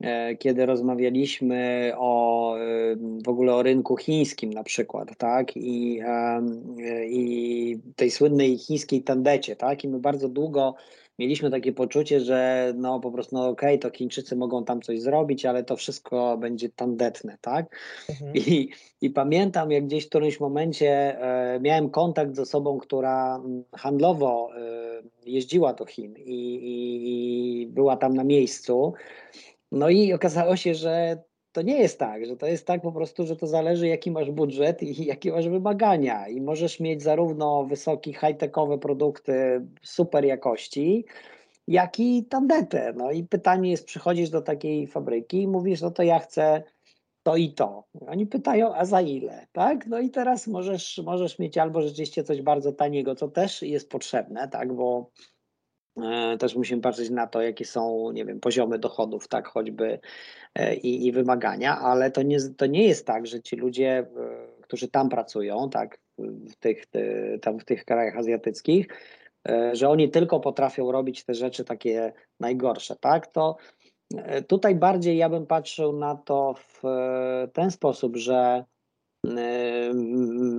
[0.00, 2.60] e, kiedy rozmawialiśmy o e,
[3.24, 6.00] w ogóle o rynku chińskim na przykład, tak, i,
[7.08, 10.74] i tej słynnej chińskiej tandecie, tak, i my bardzo długo
[11.18, 15.00] mieliśmy takie poczucie, że no po prostu, no okej, okay, to Chińczycy mogą tam coś
[15.00, 17.76] zrobić, ale to wszystko będzie tandetne, tak?
[18.10, 18.32] Mhm.
[18.34, 18.68] I,
[19.00, 24.50] I pamiętam, jak gdzieś w którymś momencie e, miałem kontakt z osobą, która mm, handlowo
[24.56, 28.92] e, jeździła do Chin i, i, i była tam na miejscu.
[29.72, 31.22] No i okazało się, że
[31.56, 34.30] to nie jest tak, że to jest tak po prostu, że to zależy jaki masz
[34.30, 41.04] budżet i jakie masz wymagania i możesz mieć zarówno wysokie high-techowe produkty super jakości,
[41.68, 42.92] jak i tandetę.
[42.96, 46.62] No i pytanie jest, przychodzisz do takiej fabryki i mówisz, no to ja chcę
[47.22, 47.84] to i to.
[48.06, 49.86] Oni pytają, a za ile, tak?
[49.86, 54.48] No i teraz możesz, możesz mieć albo rzeczywiście coś bardzo taniego, co też jest potrzebne,
[54.48, 55.10] tak, bo
[56.38, 59.98] też musimy patrzeć na to, jakie są, nie wiem, poziomy dochodów, tak, choćby
[60.54, 64.06] e, i, i wymagania, ale to nie, to nie jest tak, że ci ludzie, e,
[64.62, 66.84] którzy tam pracują, tak, w tych,
[67.42, 68.86] tam w tych krajach azjatyckich,
[69.72, 73.56] że oni tylko potrafią robić te rzeczy takie najgorsze, tak, to
[74.48, 76.82] tutaj bardziej ja bym patrzył na to w
[77.52, 78.64] ten sposób, że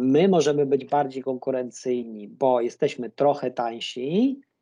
[0.01, 4.56] my możemy być bardziej konkurencyjni, bo jesteśmy trochę tańsi, E,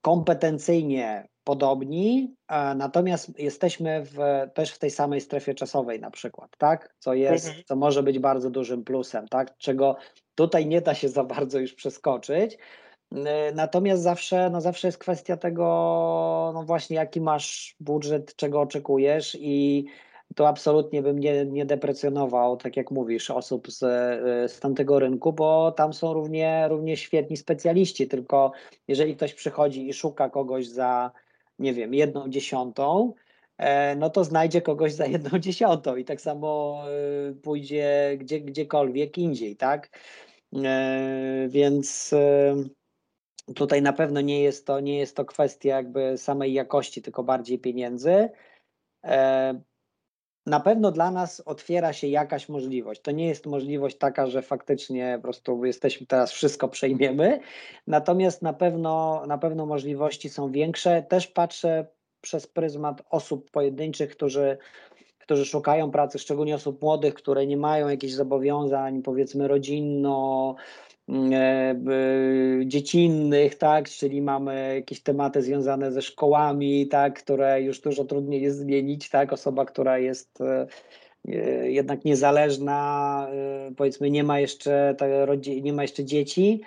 [0.00, 2.34] kompetencyjnie podobni,
[2.76, 4.16] natomiast jesteśmy w,
[4.54, 6.94] też w tej samej strefie czasowej na przykład, tak?
[6.98, 7.64] Co jest, mhm.
[7.66, 9.56] co może być bardzo dużym plusem, tak?
[9.58, 9.96] Czego
[10.34, 12.58] tutaj nie da się za bardzo już przeskoczyć.
[13.12, 15.64] E, natomiast zawsze, no zawsze jest kwestia tego,
[16.54, 19.86] no właśnie, jaki masz budżet, czego oczekujesz i
[20.34, 23.78] to absolutnie bym nie, nie deprecjonował, tak jak mówisz, osób z,
[24.52, 28.52] z tamtego rynku, bo tam są równie, równie świetni specjaliści, tylko
[28.88, 31.10] jeżeli ktoś przychodzi i szuka kogoś za,
[31.58, 33.12] nie wiem, jedną dziesiątą,
[33.58, 36.82] e, no to znajdzie kogoś za jedną dziesiątą i tak samo
[37.30, 39.98] e, pójdzie gdzie, gdziekolwiek indziej, tak?
[40.64, 42.14] E, więc
[43.54, 47.58] tutaj na pewno nie jest to, nie jest to kwestia jakby samej jakości, tylko bardziej
[47.58, 48.28] pieniędzy
[50.48, 53.00] na pewno dla nas otwiera się jakaś możliwość.
[53.00, 57.40] To nie jest możliwość taka, że faktycznie po prostu jesteśmy teraz wszystko przejmiemy,
[57.86, 61.02] natomiast na pewno, na pewno możliwości są większe.
[61.02, 61.86] Też patrzę
[62.20, 64.58] przez pryzmat osób pojedynczych, którzy,
[65.18, 70.54] którzy szukają pracy, szczególnie osób młodych, które nie mają jakichś zobowiązań, powiedzmy rodzinno,
[72.64, 78.58] dziecinnych, tak, czyli mamy jakieś tematy związane ze szkołami, tak, które już dużo trudniej jest
[78.58, 80.66] zmienić, tak, osoba, która jest e,
[81.28, 83.28] e, jednak niezależna,
[83.76, 84.96] powiedzmy nie ma jeszcze
[85.62, 86.62] nie ma jeszcze dzieci,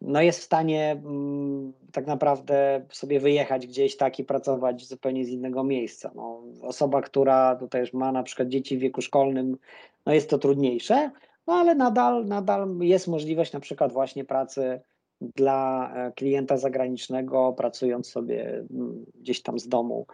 [0.00, 4.18] no jest w stanie mm, tak naprawdę sobie wyjechać gdzieś tak?
[4.18, 6.10] I pracować zupełnie z innego miejsca.
[6.14, 9.58] No, osoba, która tutaj już ma na przykład dzieci w wieku szkolnym,
[10.06, 11.10] no jest to trudniejsze,
[11.48, 14.80] no ale nadal, nadal jest możliwość na przykład właśnie pracy
[15.20, 20.06] dla e, klienta zagranicznego, pracując sobie mm, gdzieś tam z domu,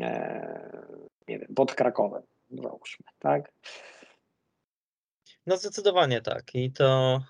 [0.00, 0.70] e,
[1.28, 3.52] nie wiem, pod Krakowem, załóżmy, tak?
[5.46, 7.20] No zdecydowanie tak i to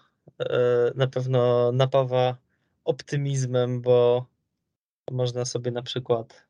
[0.40, 2.37] e, na pewno napawa
[2.85, 4.27] optymizmem, bo
[5.11, 6.44] można sobie na przykład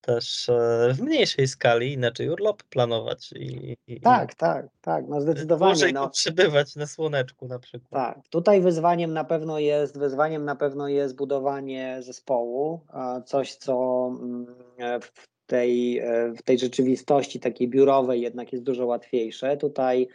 [0.00, 3.32] też e, w mniejszej skali inaczej urlop planować.
[3.32, 5.72] I, i tak, tak, tak, no zdecydowanie.
[5.72, 6.10] Dłużej no.
[6.10, 8.14] przebywać na słoneczku na przykład.
[8.14, 12.80] Tak, tutaj wyzwaniem na pewno jest, wyzwaniem na pewno jest budowanie zespołu,
[13.26, 14.46] coś co mm,
[15.00, 19.56] w tej, e, w tej rzeczywistości takiej biurowej jednak jest dużo łatwiejsze.
[19.56, 20.08] Tutaj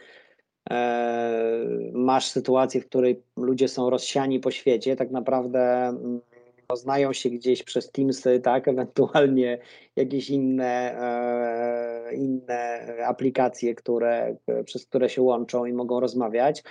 [0.70, 5.94] e, masz sytuację, w której ludzie są rozsiani po świecie, tak naprawdę
[6.68, 9.58] mm, znają się gdzieś przez Teamsy, tak, ewentualnie
[9.96, 11.00] jakieś inne,
[12.10, 16.62] e, inne aplikacje, które, przez które się łączą i mogą rozmawiać.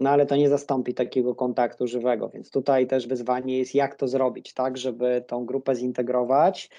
[0.00, 4.08] No ale to nie zastąpi takiego kontaktu żywego, więc tutaj też wyzwanie jest, jak to
[4.08, 6.70] zrobić, tak, żeby tą grupę zintegrować,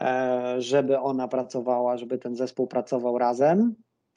[0.00, 3.74] e, żeby ona pracowała, żeby ten zespół pracował razem,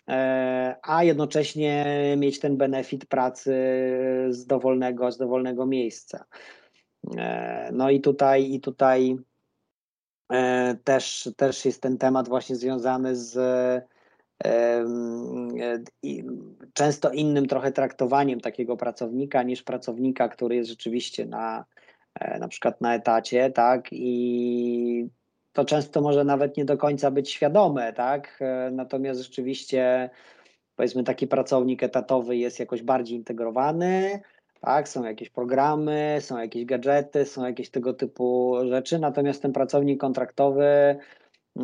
[0.09, 1.85] e, a jednocześnie
[2.17, 3.53] mieć ten benefit pracy
[4.29, 6.25] z dowolnego, z dowolnego miejsca.
[7.71, 9.17] No i tutaj, i tutaj
[10.83, 13.37] też, też jest ten temat właśnie związany z
[16.73, 21.65] często innym trochę traktowaniem takiego pracownika niż pracownika, który jest rzeczywiście na,
[22.39, 23.87] na przykład na etacie, tak?
[23.91, 25.07] I
[25.53, 28.39] to często może nawet nie do końca być świadome, tak?
[28.71, 30.09] Natomiast rzeczywiście
[30.75, 34.21] powiedzmy taki pracownik etatowy jest jakoś bardziej integrowany,
[34.61, 34.89] tak?
[34.89, 40.95] Są jakieś programy, są jakieś gadżety, są jakieś tego typu rzeczy, natomiast ten pracownik kontraktowy
[41.55, 41.63] yy,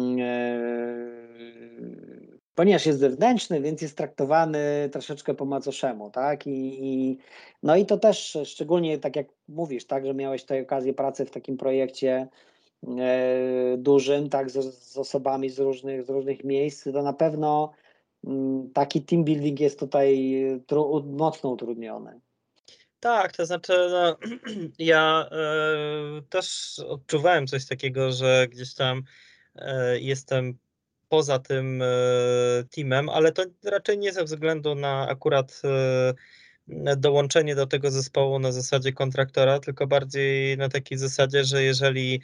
[2.56, 6.48] ponieważ jest zewnętrzny, więc jest traktowany troszeczkę po macoszemu, tak?
[6.48, 7.18] I, I,
[7.64, 11.32] no i to też szczególnie tak jak mówisz, tak, że miałeś tę okazję pracy w
[11.32, 12.28] takim projekcie
[12.88, 17.72] E, dużym, tak, z, z, osobami z różnych, z różnych miejsc, to na pewno
[18.24, 20.34] mm, taki team building jest tutaj
[20.68, 22.20] tru, mocno utrudniony.
[23.06, 24.18] Tak, to znaczy no,
[24.80, 29.04] ja e, też odczuwałem coś takiego, że gdzieś tam
[29.56, 30.58] e, jestem
[31.10, 31.86] poza tym e,
[32.76, 35.62] teamem, ale to raczej nie ze względu na akurat
[36.98, 42.22] dołączenie do tego zespołu na zasadzie kontraktora, tylko bardziej na takiej zasadzie, że jeżeli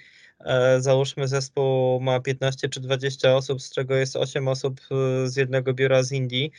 [0.80, 4.82] załóżmy zespół ma 15 czy 20 osób, z czego jest 8 osób
[5.26, 6.52] z jednego biura z Indii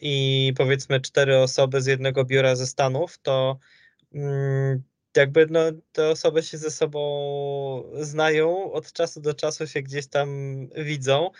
[0.00, 3.58] i powiedzmy 4 osoby z jednego biura ze Stanów, to
[4.14, 4.82] mm,
[5.16, 5.60] jakby no,
[5.92, 10.28] te osoby się ze sobą znają, od czasu do czasu się gdzieś tam
[10.76, 11.30] widzą.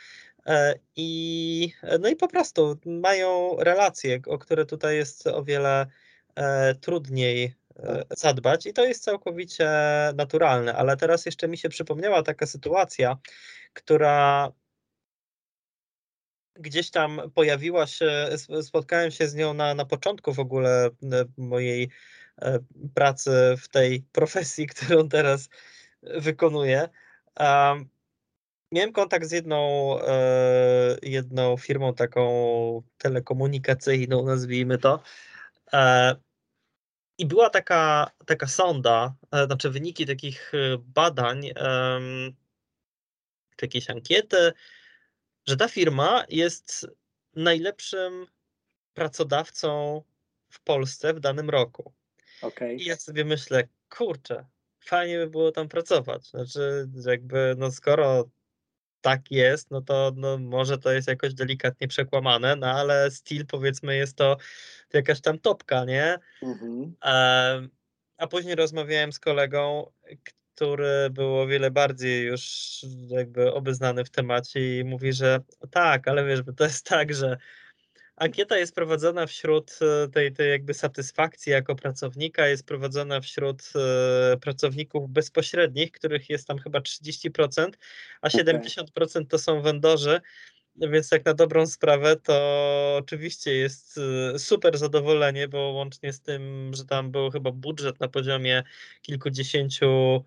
[0.96, 5.87] I, no i po prostu mają relacje, o które tutaj jest o wiele
[6.81, 9.70] trudniej E, zadbać i to jest całkowicie
[10.14, 10.74] naturalne.
[10.74, 13.18] Ale teraz jeszcze mi się przypomniała taka sytuacja,
[13.72, 14.52] która
[16.59, 18.29] gdzieś tam pojawiła się,
[18.62, 20.90] spotkałem się z nią na, na początku w ogóle e,
[21.37, 21.88] mojej
[22.42, 22.59] e,
[22.94, 25.49] pracy w tej profesji, którą teraz
[26.03, 26.88] wykonuję.
[28.73, 29.94] Miałem kontakt z jedną,
[31.03, 35.03] jedną firmą taką telekomunikacyjną, nazwijmy to.
[37.18, 41.51] I była taka, taka sonda, e, znaczy wyniki takich e, badań,
[43.57, 44.53] czy jakieś ankiety,
[45.48, 46.87] że ta firma jest
[47.37, 48.26] najlepszym
[48.94, 50.02] pracodawcą
[50.50, 51.92] w Polsce w danym roku.
[52.42, 52.74] Okay.
[52.74, 54.46] I ja sobie myślę, kurczę,
[54.80, 56.26] fajnie by było tam pracować.
[56.26, 58.28] Znaczy, jakby, no skoro
[59.00, 63.96] tak jest, no to no może to jest jakoś delikatnie przekłamane, no ale styl powiedzmy
[63.96, 64.37] jest to
[64.92, 66.18] jakaś tam topka, nie?
[66.42, 66.94] Mhm.
[67.00, 67.52] A,
[68.16, 69.92] a później rozmawiałem z kolegą,
[70.59, 72.42] który był o wiele bardziej już
[73.09, 75.40] jakby obeznany w temacie i mówi, że
[75.71, 77.37] tak, ale wiesz, bo to jest tak, że
[78.16, 84.37] Ankieta jest prowadzona wśród e, tej, tej jakby satysfakcji jako pracownika, jest prowadzona wśród e,
[84.37, 87.71] pracowników bezpośrednich, których jest tam chyba 30%,
[88.21, 90.21] a 70% to są vendorzy.
[90.77, 94.01] Więc tak na dobrą sprawę to oczywiście jest
[94.35, 98.62] e, super zadowolenie, bo łącznie z tym, że tam był chyba budżet na poziomie
[99.03, 100.25] kilkudziesięciu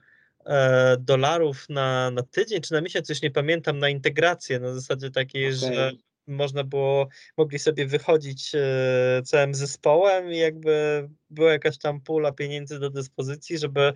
[0.99, 5.47] dolarów na, na tydzień czy na miesiąc, już nie pamiętam, na integrację, na zasadzie takiej,
[5.47, 5.57] okay.
[5.57, 5.91] że
[6.27, 12.79] można było, mogli sobie wychodzić e, całym zespołem i jakby była jakaś tam pula pieniędzy
[12.79, 13.93] do dyspozycji, żeby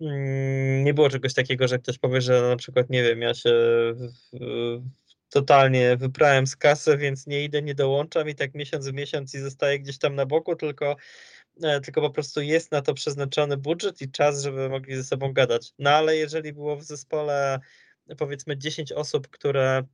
[0.00, 3.52] mm, nie było czegoś takiego, że ktoś powie, że na przykład, nie wiem, ja się
[5.30, 9.38] totalnie wyprałem z kasy, więc nie idę, nie dołączam i tak miesiąc w miesiąc i
[9.38, 10.96] zostaję gdzieś tam na boku, tylko, e,
[11.84, 15.72] tylko po prostu jest na to przeznaczony budżet i czas, żeby mogli ze sobą gadać.
[15.78, 17.60] No ale jeżeli było w zespole
[18.18, 19.84] powiedzmy 10 osób, które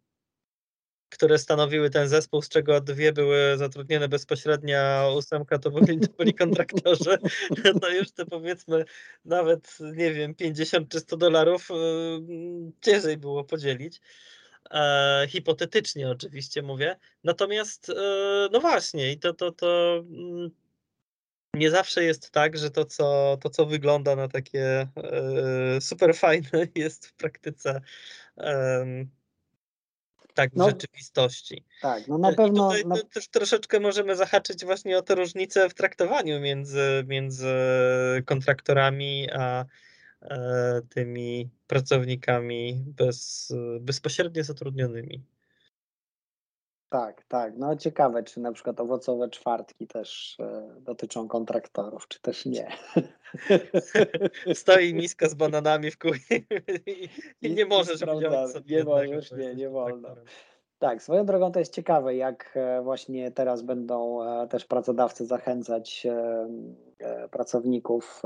[1.08, 6.12] które stanowiły ten zespół, z czego dwie były zatrudnione bezpośrednio, a ósemka to byli, to
[6.18, 7.18] byli kontraktorzy,
[7.82, 8.84] to już te powiedzmy
[9.24, 11.74] nawet, nie wiem, 50 czy 100 dolarów y,
[12.80, 14.00] ciężej było podzielić.
[14.70, 16.96] E, hipotetycznie oczywiście mówię.
[17.24, 20.50] Natomiast, e, no właśnie, i to, to, to mm,
[21.54, 26.66] nie zawsze jest tak, że to, co, to, co wygląda na takie e, super fajne,
[26.74, 27.80] jest w praktyce
[30.34, 31.64] tak w no, rzeczywistości.
[31.82, 32.76] Tak, no na pewno.
[32.76, 33.08] I tutaj na...
[33.10, 37.54] też troszeczkę możemy zahaczyć właśnie o te różnice w traktowaniu między, między
[38.26, 39.64] kontraktorami a
[40.22, 45.22] e, tymi pracownikami bez, bezpośrednio zatrudnionymi.
[46.94, 47.56] Tak, tak.
[47.56, 52.68] No ciekawe, czy na przykład owocowe czwartki też e, dotyczą kontraktorów, czy też nie.
[54.54, 56.36] Stoi miska z bananami w kuchni
[56.86, 57.08] i,
[57.42, 58.30] i nie możesz sobie
[58.66, 60.08] Nie możesz, nie, nie wolno.
[60.78, 66.06] Tak, swoją drogą to jest ciekawe, jak e, właśnie teraz będą e, też pracodawcy zachęcać
[66.06, 68.22] e, pracowników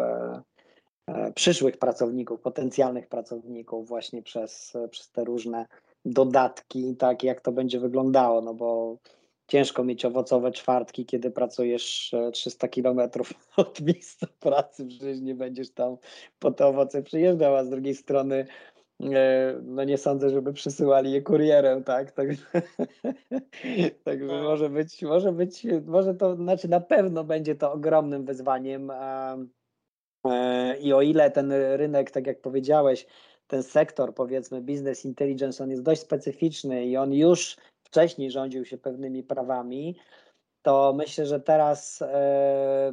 [1.35, 5.67] przyszłych pracowników, potencjalnych pracowników właśnie przez, przez te różne
[6.09, 8.99] dodatki, tak jak to będzie wyglądało, no bo
[9.49, 15.97] ciężko mieć owocowe czwartki, kiedy pracujesz 300 kilometrów od miejsca pracy, przecież nie będziesz tam
[16.39, 18.47] po te owoce przyjeżdżał, a z drugiej strony
[19.03, 22.13] e, no nie sądzę, żeby przysyłali je kurierem, tak?
[22.19, 22.43] Także,
[24.05, 24.43] także no.
[24.43, 30.93] może być, może być, może to, znaczy na pewno będzie to ogromnym wyzwaniem e, i
[30.93, 33.07] o ile ten rynek, tak jak powiedziałeś,
[33.49, 38.79] ten sektor, powiedzmy, business intelligence, on jest dość specyficzny i on już wcześniej rządził się
[38.79, 39.97] pewnymi prawami,
[40.63, 42.93] to myślę, że teraz e,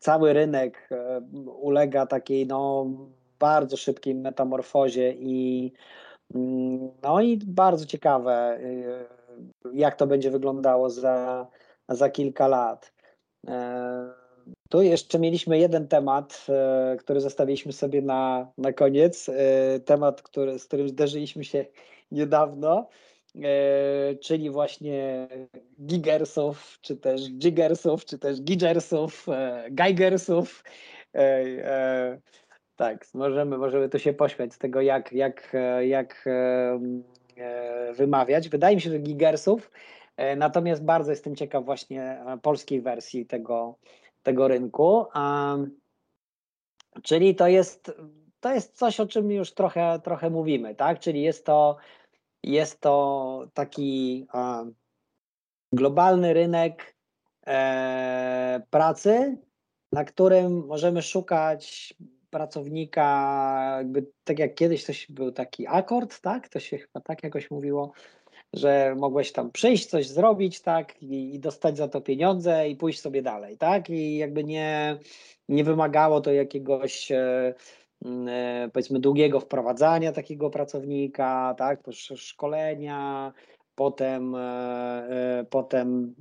[0.00, 1.20] cały rynek e,
[1.60, 2.86] ulega takiej no,
[3.38, 5.72] bardzo szybkiej metamorfozie i
[6.34, 9.04] mm, no i bardzo ciekawe, e,
[9.72, 11.46] jak to będzie wyglądało za,
[11.88, 12.92] za kilka lat.
[14.72, 16.46] Tu jeszcze mieliśmy jeden temat,
[16.98, 19.30] który zostawiliśmy sobie na, na koniec.
[19.84, 21.64] Temat, który, z którym zderzyliśmy się
[22.12, 22.88] niedawno.
[23.42, 25.28] E, czyli właśnie
[25.86, 30.64] gigersów, czy też jigersów, czy też gigersów, e, geigersów.
[31.14, 32.18] E,
[32.76, 36.24] tak, możemy, możemy tu się pośmiać z tego, jak, jak, jak
[37.94, 38.48] wymawiać.
[38.48, 39.70] Wydaje mi się, że gigersów,
[40.36, 43.78] natomiast bardzo jestem ciekaw właśnie polskiej wersji tego,
[44.22, 45.06] tego rynku.
[47.02, 47.92] Czyli to jest,
[48.40, 51.00] to jest coś, o czym już trochę, trochę mówimy, tak?
[51.00, 51.76] Czyli jest to
[52.44, 54.26] jest to taki
[55.72, 56.96] globalny rynek
[57.46, 59.38] e, pracy,
[59.92, 61.94] na którym możemy szukać
[62.30, 66.48] pracownika, jakby tak jak kiedyś to był taki akord, tak?
[66.48, 67.92] To się chyba tak jakoś mówiło,
[68.52, 73.00] że mogłeś tam przyjść, coś zrobić, tak, i, i, dostać za to pieniądze i pójść
[73.00, 73.90] sobie dalej, tak?
[73.90, 74.98] I jakby nie,
[75.48, 77.54] nie wymagało to jakiegoś e,
[78.04, 81.80] Mm, e, powiedzmy długiego wprowadzania takiego pracownika, tak,
[82.16, 83.32] szkolenia,
[83.74, 86.14] potem, e, e, potem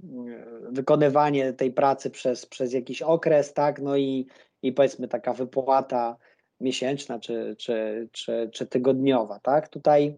[0.71, 4.27] wykonywanie tej pracy przez, przez jakiś okres, tak, no i,
[4.61, 6.17] i powiedzmy taka wypłata
[6.59, 10.17] miesięczna czy, czy, czy, czy tygodniowa, tak, tutaj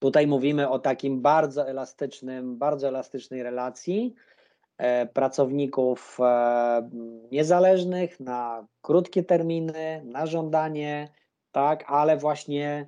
[0.00, 4.14] Tutaj mówimy o takim bardzo elastycznym, bardzo elastycznej relacji,
[4.80, 6.90] E, pracowników e,
[7.32, 11.08] niezależnych na krótkie terminy, na żądanie,
[11.52, 12.86] tak, ale właśnie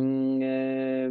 [0.00, 1.10] mm, e,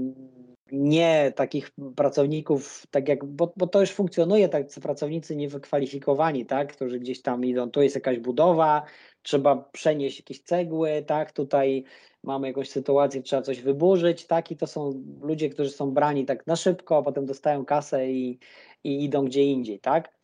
[0.71, 6.99] nie takich pracowników, tak jak, bo, bo to już funkcjonuje, tak, pracownicy niewykwalifikowani, tak, którzy
[6.99, 8.83] gdzieś tam idą, tu jest jakaś budowa,
[9.21, 11.83] trzeba przenieść jakieś cegły, tak, tutaj
[12.25, 16.47] mamy jakąś sytuację, trzeba coś wyburzyć, tak, i to są ludzie, którzy są brani tak
[16.47, 18.39] na szybko, a potem dostają kasę i,
[18.83, 20.15] i idą gdzie indziej, tak?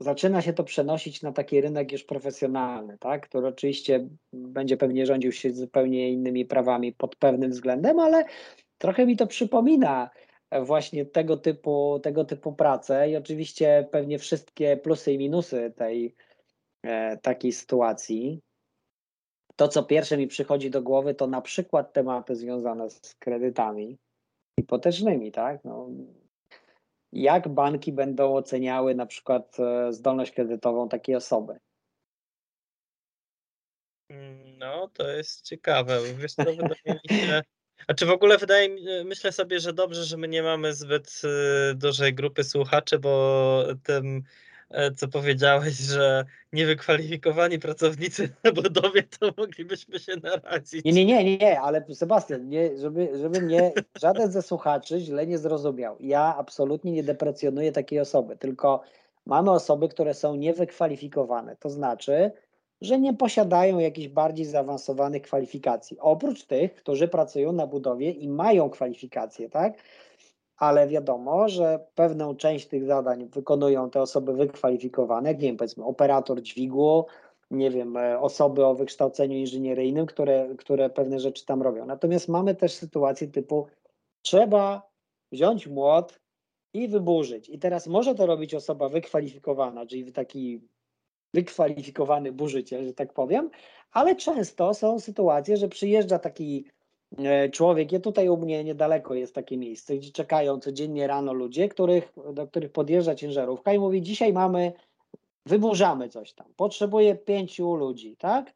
[0.00, 5.32] Zaczyna się to przenosić na taki rynek już profesjonalny, tak, który oczywiście będzie pewnie rządził
[5.32, 8.24] się zupełnie innymi prawami pod pewnym względem, ale
[8.78, 10.10] trochę mi to przypomina
[10.62, 16.14] właśnie tego typu, tego typu pracę i oczywiście pewnie wszystkie plusy i minusy tej
[16.82, 18.40] e, takiej sytuacji.
[19.56, 23.98] To, co pierwsze mi przychodzi do głowy, to na przykład tematy związane z kredytami
[24.60, 25.64] hipotecznymi, tak?
[25.64, 25.88] No,
[27.12, 31.58] jak banki będą oceniały na przykład e, zdolność kredytową takiej osoby?
[34.58, 36.00] No, to jest ciekawe.
[36.18, 37.42] Wiesz co, wydaje mi się...
[37.88, 41.22] A czy w ogóle wydaje mi, myślę sobie, że dobrze, że my nie mamy zbyt
[41.24, 44.45] e, dużej grupy słuchaczy, bo tym E,
[44.96, 50.84] co powiedziałeś, że niewykwalifikowani pracownicy na budowie, to moglibyśmy się narazić.
[50.84, 55.38] Nie, nie, nie, nie, ale Sebastian, nie, żeby, żeby mnie żaden ze słuchaczy źle nie
[55.38, 55.96] zrozumiał.
[56.00, 58.82] Ja absolutnie nie deprecjonuję takiej osoby, tylko
[59.26, 61.56] mamy osoby, które są niewykwalifikowane.
[61.56, 62.32] To znaczy,
[62.80, 65.96] że nie posiadają jakichś bardziej zaawansowanych kwalifikacji.
[66.00, 69.72] Oprócz tych, którzy pracują na budowie i mają kwalifikacje, tak?
[70.56, 76.42] Ale wiadomo, że pewną część tych zadań wykonują te osoby wykwalifikowane, nie wiem, powiedzmy operator
[76.42, 77.06] dźwigu,
[77.50, 81.86] nie wiem, e, osoby o wykształceniu inżynieryjnym, które, które pewne rzeczy tam robią.
[81.86, 83.66] Natomiast mamy też sytuację typu
[84.22, 84.90] trzeba
[85.32, 86.20] wziąć młot
[86.74, 87.48] i wyburzyć.
[87.48, 90.60] I teraz może to robić osoba wykwalifikowana, czyli taki
[91.34, 93.50] wykwalifikowany burzyciel, że tak powiem,
[93.92, 96.66] ale często są sytuacje, że przyjeżdża taki
[97.52, 97.92] człowiek.
[97.92, 102.46] Ja tutaj u mnie niedaleko jest takie miejsce, gdzie czekają codziennie rano ludzie, których, do
[102.46, 104.72] których podjeżdża ciężarówka i mówi: Dzisiaj mamy,
[105.46, 106.46] wyburzamy coś tam.
[106.56, 108.54] Potrzebuję pięciu ludzi, tak?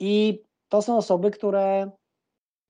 [0.00, 1.90] I to są osoby, które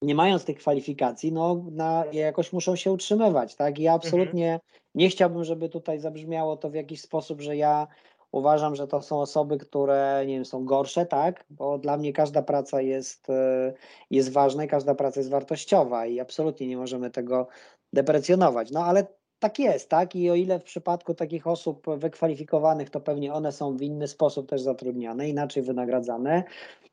[0.03, 3.79] nie mając tych kwalifikacji, no na, jakoś muszą się utrzymywać, tak?
[3.79, 4.01] I ja mhm.
[4.01, 4.71] absolutnie mhm.
[4.95, 7.87] nie chciałbym, żeby tutaj zabrzmiało to w jakiś sposób, że ja
[8.33, 11.45] uważam, że to są osoby, które nie wiem, są gorsze, tak?
[11.51, 13.73] Bo dla mnie każda praca jest, e,
[14.11, 17.49] jest ważna i każda praca jest wartościowa i absolutnie nie możemy tego
[17.93, 18.71] deprecjonować.
[18.71, 19.07] No ale
[19.39, 20.17] tak jest, tak?
[20.17, 24.49] I o ile w przypadku takich osób wykwalifikowanych, to pewnie one są w inny sposób
[24.49, 26.45] też zatrudniane, inaczej wynagradzane,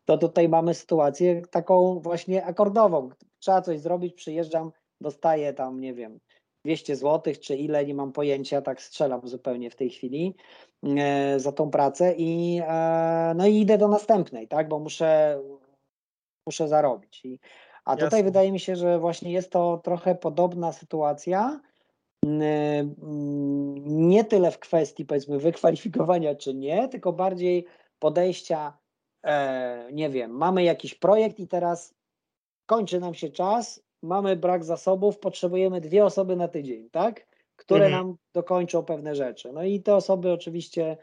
[0.06, 3.10] to tutaj mamy sytuację taką właśnie akordową.
[3.40, 4.72] Trzeba coś zrobić, przyjeżdżam,
[5.02, 6.20] dostaję tam, nie wiem,
[6.66, 10.36] 200 zł, czy ile, nie mam pojęcia, tak strzelam zupełnie w tej chwili
[10.84, 15.42] e, za tą pracę i e, no i idę do następnej, tak, bo muszę,
[16.48, 17.26] muszę zarobić.
[17.26, 17.40] I,
[17.86, 18.08] a Jasne.
[18.08, 21.60] tutaj wydaje mi się, że właśnie jest to trochę podobna sytuacja,
[23.86, 27.66] nie tyle w kwestii powiedzmy wykwalifikowania czy nie, tylko bardziej
[28.00, 28.78] podejścia,
[29.24, 31.94] e, nie wiem, mamy jakiś projekt i teraz
[32.66, 37.28] kończy nam się czas, mamy brak zasobów, potrzebujemy dwie osoby na tydzień, tak?
[37.56, 38.08] Które mhm.
[38.08, 39.52] nam dokończą pewne rzeczy.
[39.54, 40.98] No i te osoby oczywiście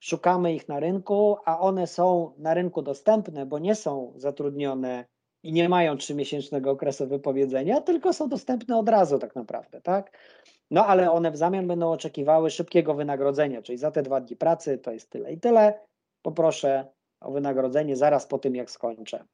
[0.00, 5.04] szukamy ich na rynku, a one są na rynku dostępne, bo nie są zatrudnione
[5.42, 10.18] i nie mają trzymiesięcznego okresu wypowiedzenia, tylko są dostępne od razu tak naprawdę, tak?
[10.70, 14.78] No ale one w zamian będą oczekiwały szybkiego wynagrodzenia, czyli za te dwa dni pracy
[14.78, 15.80] to jest tyle i tyle.
[16.22, 16.86] Poproszę
[17.20, 19.24] o wynagrodzenie zaraz po tym, jak skończę.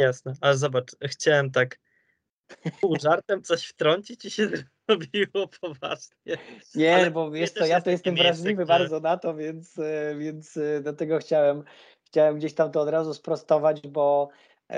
[0.00, 1.78] Jasne, ale zobacz, chciałem tak
[2.80, 4.48] pół żartem coś wtrącić i się
[4.88, 6.36] zrobiło poważnie.
[6.74, 10.56] Nie, ale bo wiesz co, ja to jestem wrażliwy bardzo na to, więc, e, więc
[10.56, 11.64] e, dlatego chciałem,
[12.04, 14.28] chciałem gdzieś tam to od razu sprostować, bo
[14.70, 14.74] e,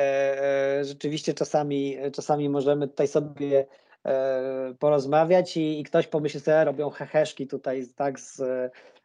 [0.79, 3.66] e, rzeczywiście czasami, czasami możemy tutaj sobie
[4.07, 8.43] e, porozmawiać i, i, ktoś pomyśli sobie, robią heheszki tutaj tak z,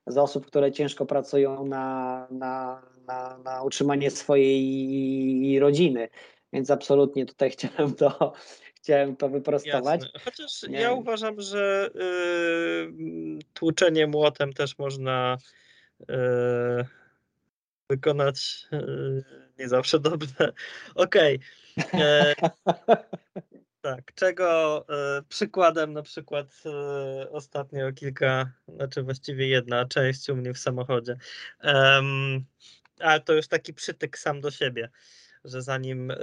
[0.08, 6.10] z osób, które ciężko pracują na, na, na, na utrzymanie swojej rodziny.
[6.56, 8.34] Więc absolutnie tutaj chciałem to,
[8.76, 10.02] chciałem to wyprostować.
[10.04, 10.20] Jasne.
[10.20, 10.80] Chociaż nie.
[10.80, 15.38] ja uważam, że y, tłuczenie młotem też można
[16.02, 16.06] y,
[17.90, 19.24] wykonać y,
[19.60, 20.54] nie zawsze dobrze.
[20.96, 21.40] Okej.
[21.88, 22.02] Okay.
[22.02, 22.36] E,
[23.82, 24.80] tak, czego
[25.20, 26.48] y, przykładem na przykład
[27.26, 31.18] y, ostatnio kilka, znaczy właściwie jedna część u mnie w samochodzie.
[31.64, 32.46] Um,
[33.00, 34.90] ale to już taki przytyk sam do siebie
[35.46, 36.18] że zanim e,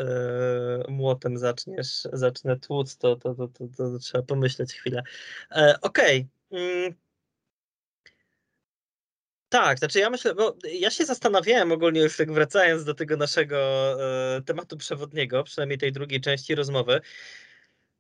[0.89, 5.03] młotem zaczniesz, zacznę tłuc, to, to, to, to, to trzeba pomyśleć chwilę.
[5.51, 6.29] E, okej.
[6.51, 6.61] Okay.
[6.61, 6.95] Mm.
[9.53, 13.57] Tak, znaczy ja myślę, bo ja się zastanawiałem ogólnie już tak wracając do tego naszego
[14.37, 17.01] e, tematu przewodniego, przynajmniej tej drugiej części rozmowy.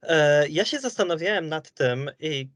[0.02, 2.48] E, ja się zastanawiałem nad tym, i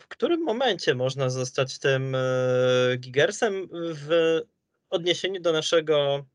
[0.00, 4.40] w którym momencie można zostać tym e, gigersem w
[4.90, 6.26] odniesieniu do naszego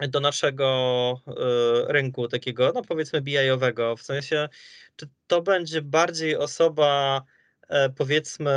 [0.00, 4.48] do naszego e, rynku takiego, no powiedzmy BI-owego, w sensie,
[4.96, 7.22] czy to będzie bardziej osoba
[7.68, 8.52] e, powiedzmy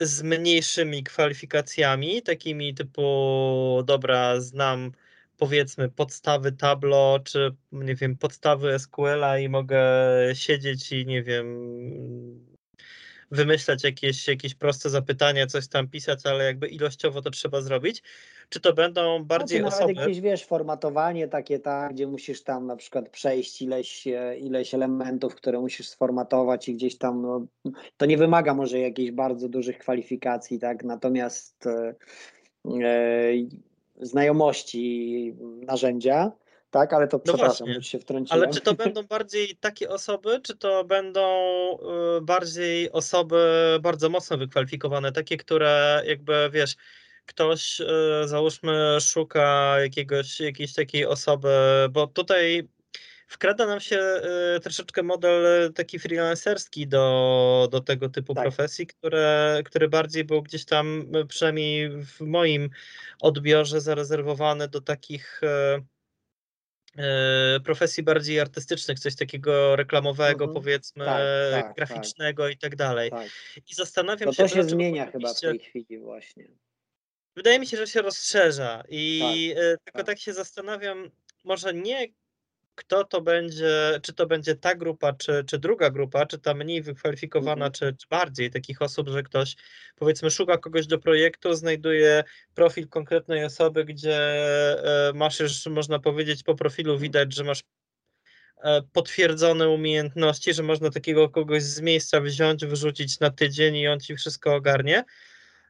[0.00, 4.92] z mniejszymi kwalifikacjami, takimi typu, dobra, znam
[5.36, 9.84] powiedzmy podstawy Tableau, czy nie wiem, podstawy SQL-a i mogę
[10.34, 11.46] siedzieć i nie wiem,
[13.30, 18.02] wymyślać jakieś, jakieś proste zapytania, coś tam pisać, ale jakby ilościowo to trzeba zrobić.
[18.48, 19.92] Czy to będą bardziej no, osoby...
[19.92, 24.04] jakieś, wiesz, formatowanie takie, tak, gdzie musisz tam na przykład przejść ileś,
[24.40, 27.46] ileś elementów, które musisz sformatować i gdzieś tam, no,
[27.96, 31.94] to nie wymaga może jakichś bardzo dużych kwalifikacji, tak, natomiast e,
[32.84, 33.32] e
[34.00, 35.34] znajomości
[35.66, 36.32] narzędzia,
[36.74, 37.82] tak, ale to no przepraszam, właśnie.
[37.82, 38.42] się wtrąciłem.
[38.42, 41.22] Ale czy to będą bardziej takie osoby, czy to będą
[42.18, 43.38] y, bardziej osoby
[43.82, 46.76] bardzo mocno wykwalifikowane, takie, które jakby, wiesz,
[47.26, 47.84] ktoś y,
[48.24, 51.48] załóżmy szuka jakiegoś, jakiejś takiej osoby,
[51.90, 52.68] bo tutaj
[53.28, 54.00] wkrada nam się
[54.56, 58.44] y, troszeczkę model taki freelancerski do, do tego typu tak.
[58.44, 62.70] profesji, które, który bardziej był gdzieś tam, przynajmniej w moim
[63.20, 65.40] odbiorze, zarezerwowany do takich
[67.64, 70.54] profesji bardziej artystycznych, coś takiego reklamowego, mhm.
[70.54, 72.52] powiedzmy, tak, tak, graficznego tak.
[72.52, 73.10] i tak dalej.
[73.10, 73.28] Tak.
[73.70, 74.42] I zastanawiam to się.
[74.42, 76.48] To się zmienia chyba w tej chwili właśnie.
[77.36, 79.20] Wydaje mi się, że się rozszerza i
[79.54, 80.06] tak, e, tylko tak.
[80.06, 81.10] tak się zastanawiam,
[81.44, 82.06] może nie
[82.74, 86.82] kto to będzie, czy to będzie ta grupa, czy, czy druga grupa, czy ta mniej
[86.82, 87.72] wykwalifikowana, mhm.
[87.72, 89.56] czy, czy, bardziej takich osób, że ktoś
[89.96, 94.18] powiedzmy szuka kogoś do projektu, znajduje profil konkretnej osoby, gdzie
[95.08, 97.02] e, masz już, można powiedzieć, po profilu mhm.
[97.02, 97.62] widać, że masz
[98.62, 104.00] e, potwierdzone umiejętności, że można takiego kogoś z miejsca wziąć, wyrzucić na tydzień i on
[104.00, 105.04] ci wszystko ogarnie.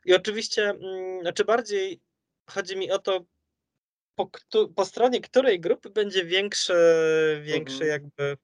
[0.05, 2.01] I oczywiście, mm, znaczy bardziej
[2.47, 3.25] chodzi mi o to,
[4.15, 4.31] po,
[4.77, 6.75] po stronie której grupy będzie większy,
[7.43, 7.91] większy mhm.
[7.91, 8.37] jakby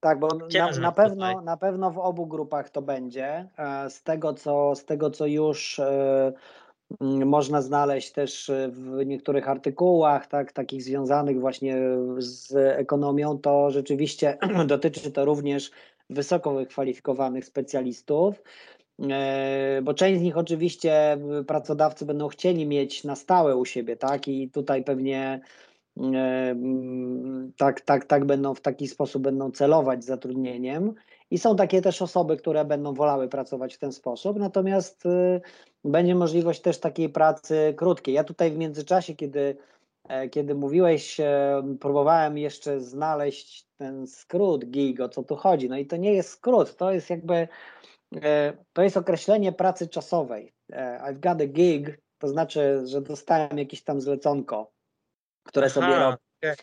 [0.00, 3.48] Tak, bo na, na, pewno, na pewno w obu grupach to będzie.
[3.58, 6.32] E, z tego, co, z tego, co już e,
[7.24, 11.76] można znaleźć też w niektórych artykułach, tak, takich związanych właśnie
[12.18, 15.70] z ekonomią, to rzeczywiście dotyczy to również
[16.10, 18.42] wysoko wykwalifikowanych specjalistów.
[19.02, 24.28] E, bo część z nich oczywiście pracodawcy będą chcieli mieć na stałe u siebie, tak?
[24.28, 25.40] I tutaj pewnie
[26.00, 26.56] e,
[27.56, 30.94] tak, tak, tak będą w taki sposób będą celować zatrudnieniem.
[31.30, 35.40] I są takie też osoby, które będą wolały pracować w ten sposób, natomiast e,
[35.84, 38.14] będzie możliwość też takiej pracy krótkiej.
[38.14, 39.56] Ja tutaj w międzyczasie, kiedy,
[40.30, 41.20] kiedy mówiłeś,
[41.80, 45.68] próbowałem jeszcze znaleźć ten skrót gig, o co tu chodzi.
[45.68, 47.48] No i to nie jest skrót, to jest jakby
[48.72, 50.54] to jest określenie pracy czasowej.
[50.72, 54.72] E, I've got a gig, to znaczy, że dostałem jakieś tam zleconko,
[55.42, 56.16] które Aha, sobie robię.
[56.42, 56.56] Okay.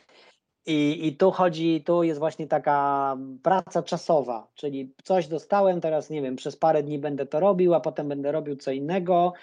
[0.65, 6.21] I, I tu chodzi, tu jest właśnie taka praca czasowa, czyli coś dostałem, teraz nie
[6.21, 9.33] wiem, przez parę dni będę to robił, a potem będę robił co innego.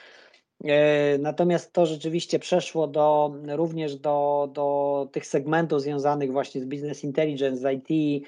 [0.64, 7.04] E, natomiast to rzeczywiście przeszło do, również do, do tych segmentów związanych właśnie z business
[7.04, 8.24] intelligence, z IT.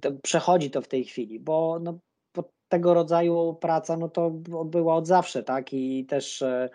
[0.00, 1.98] To przechodzi to w tej chwili, bo no,
[2.68, 4.30] tego rodzaju praca, no to
[4.64, 5.72] była od zawsze, tak?
[5.72, 6.68] I też e,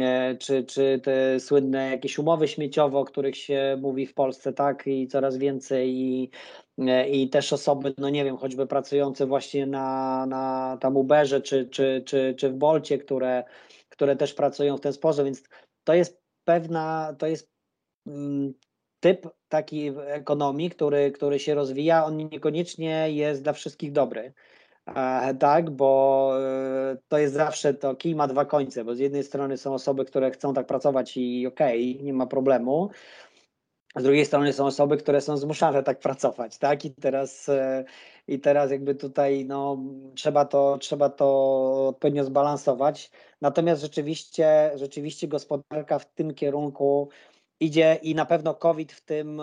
[0.00, 4.86] e, czy, czy te słynne jakieś umowy śmieciowe, o których się mówi w Polsce, tak?
[4.86, 6.30] I coraz więcej i,
[6.78, 11.68] e, i też osoby, no nie wiem, choćby pracujące właśnie na, na tam Uberze czy,
[11.68, 13.44] czy, czy, czy w Bolcie, które,
[13.88, 15.42] które też pracują w ten sposób, więc
[15.84, 17.50] to jest pewna, to jest
[18.06, 18.54] mm,
[19.00, 24.34] typ takiej ekonomii, który, który się rozwija, on niekoniecznie jest dla wszystkich dobry.
[24.86, 29.24] E, tak, bo e, to jest zawsze to kij ma dwa końce, bo z jednej
[29.24, 32.90] strony są osoby, które chcą tak pracować i okej, okay, nie ma problemu,
[33.96, 36.84] z drugiej strony są osoby, które są zmuszane tak pracować, tak?
[36.84, 37.84] I teraz, e,
[38.28, 39.78] i teraz jakby tutaj no,
[40.14, 43.10] trzeba, to, trzeba to odpowiednio zbalansować.
[43.40, 47.08] Natomiast rzeczywiście, rzeczywiście gospodarka w tym kierunku
[47.60, 49.42] idzie i na pewno COVID w tym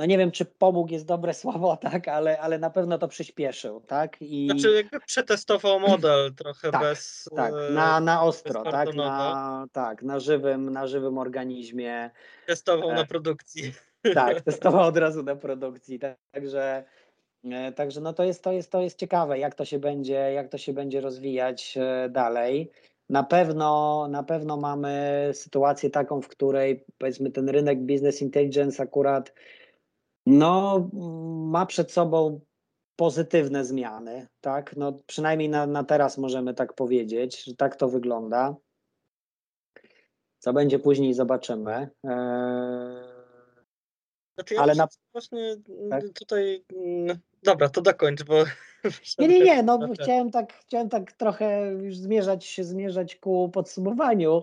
[0.00, 3.80] no nie wiem, czy pomógł jest dobre słowo, tak, ale, ale na pewno to przyspieszył,
[3.80, 4.16] tak?
[4.20, 4.46] I...
[4.46, 7.28] Znaczy jakby przetestował model trochę tak, bez...
[7.36, 12.10] Tak, e, na, na ostro, tak, na, tak, na żywym, na żywym organizmie.
[12.46, 13.72] Testował e, na produkcji.
[14.14, 16.84] Tak, testował od razu na produkcji, tak, także...
[17.44, 20.48] E, także no to jest, to, jest, to jest ciekawe, jak to się będzie, jak
[20.48, 21.78] to się będzie rozwijać
[22.10, 22.70] dalej.
[23.08, 29.32] Na pewno, na pewno mamy sytuację taką, w której powiedzmy ten rynek business intelligence akurat
[30.30, 30.88] no,
[31.50, 32.40] ma przed sobą
[32.96, 34.76] pozytywne zmiany, tak?
[34.76, 38.56] No, przynajmniej na, na teraz możemy tak powiedzieć, że tak to wygląda.
[40.38, 41.88] Co będzie później, zobaczymy.
[42.04, 43.20] Eee...
[44.34, 44.88] Znaczy ja Ale na...
[45.12, 45.56] właśnie
[45.90, 46.04] tak?
[46.14, 46.64] tutaj.
[46.76, 48.34] Mm, dobra, to dokończ, bo.
[49.18, 49.62] Nie, nie, nie.
[49.62, 54.42] No, chciałem tak, chciałem tak trochę już zmierzać, zmierzać ku podsumowaniu,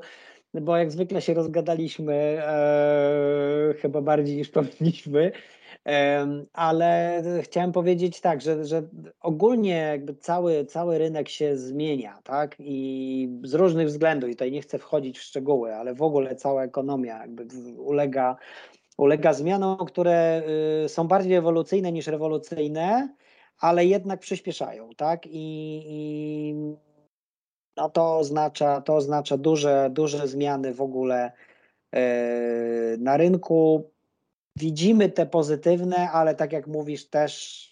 [0.53, 2.13] bo jak zwykle się rozgadaliśmy,
[2.43, 5.31] e, chyba bardziej niż powinniśmy.
[6.53, 8.87] Ale chciałem powiedzieć tak, że, że
[9.21, 12.55] ogólnie jakby cały, cały rynek się zmienia, tak?
[12.59, 16.63] I z różnych względów, i tutaj nie chcę wchodzić w szczegóły, ale w ogóle cała
[16.63, 18.35] ekonomia jakby ulega,
[18.97, 20.43] ulega zmianom, które
[20.85, 23.15] y, są bardziej ewolucyjne niż rewolucyjne,
[23.59, 25.25] ale jednak przyspieszają, tak?
[25.25, 26.55] I, i
[27.77, 31.31] no to oznacza, to oznacza duże, duże zmiany w ogóle
[31.95, 31.99] y,
[32.99, 33.89] na rynku
[34.59, 37.71] widzimy te pozytywne, ale tak jak mówisz, też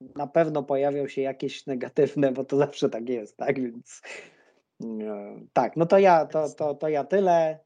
[0.00, 3.62] na pewno pojawią się jakieś negatywne, bo to zawsze tak jest, tak?
[3.62, 4.02] Więc
[5.52, 7.58] tak, no to ja, to, to, to ja tyle.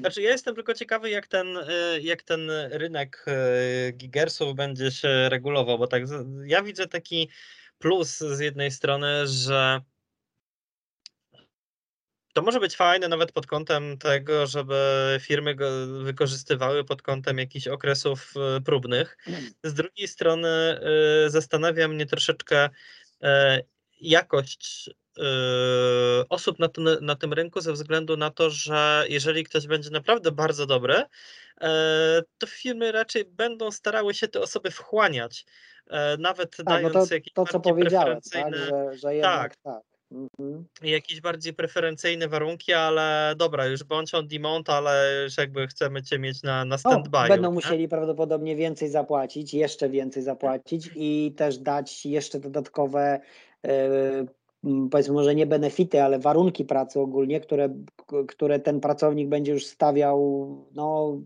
[0.00, 3.24] Znaczy ja jestem tylko ciekawy, jak ten, y, jak ten rynek
[3.88, 6.02] y, gigersów będzie się regulował, bo tak
[6.44, 7.28] ja widzę taki
[7.78, 9.80] plus z jednej strony, że
[12.36, 14.76] to może być fajne nawet pod kątem tego, żeby
[15.20, 19.16] firmy go wykorzystywały pod kątem jakichś okresów e, próbnych.
[19.64, 20.80] Z drugiej strony e,
[21.30, 22.68] zastanawia mnie troszeczkę
[23.22, 23.60] e,
[24.00, 24.90] jakość
[26.28, 30.32] osób na, tym, na tym rynku ze względu na to, że jeżeli ktoś będzie naprawdę
[30.32, 31.02] bardzo dobry,
[32.38, 35.46] to firmy raczej będą starały się te osoby wchłaniać,
[36.18, 39.74] nawet tak, dając no to, jakieś to, co powiedziałem, tak, że, że jednak tak.
[39.74, 39.95] tak.
[40.10, 40.64] Mhm.
[40.82, 46.18] Jakieś bardziej preferencyjne warunki, ale dobra, już bądź on demand, ale już jakby chcemy cię
[46.18, 47.28] mieć na, na stand-by.
[47.28, 47.54] Będą nie?
[47.54, 53.20] musieli prawdopodobnie więcej zapłacić, jeszcze więcej zapłacić i też dać jeszcze dodatkowe
[53.62, 54.26] yy,
[54.90, 57.68] powiedzmy może nie benefity, ale warunki pracy ogólnie, które,
[58.28, 60.18] które ten pracownik będzie już stawiał
[60.74, 61.18] no,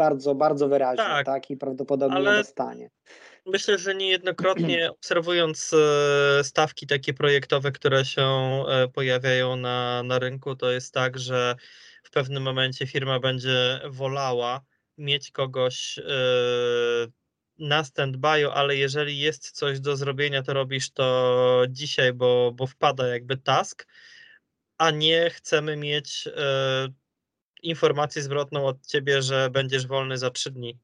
[0.00, 1.50] bardzo, bardzo wyraźnie, tak, tak?
[1.50, 2.36] i prawdopodobnie ale...
[2.38, 2.90] dostanie.
[3.46, 10.56] Myślę, że niejednokrotnie obserwując e, stawki takie projektowe, które się e, pojawiają na, na rynku,
[10.56, 11.56] to jest tak, że
[12.02, 14.60] w pewnym momencie firma będzie wolała
[14.98, 16.02] mieć kogoś e,
[17.58, 23.06] na stand-by, ale jeżeli jest coś do zrobienia, to robisz to dzisiaj, bo, bo wpada
[23.06, 23.86] jakby task,
[24.78, 26.28] a nie chcemy mieć
[27.62, 30.78] informację zwrotną od ciebie, że będziesz wolny za trzy dni.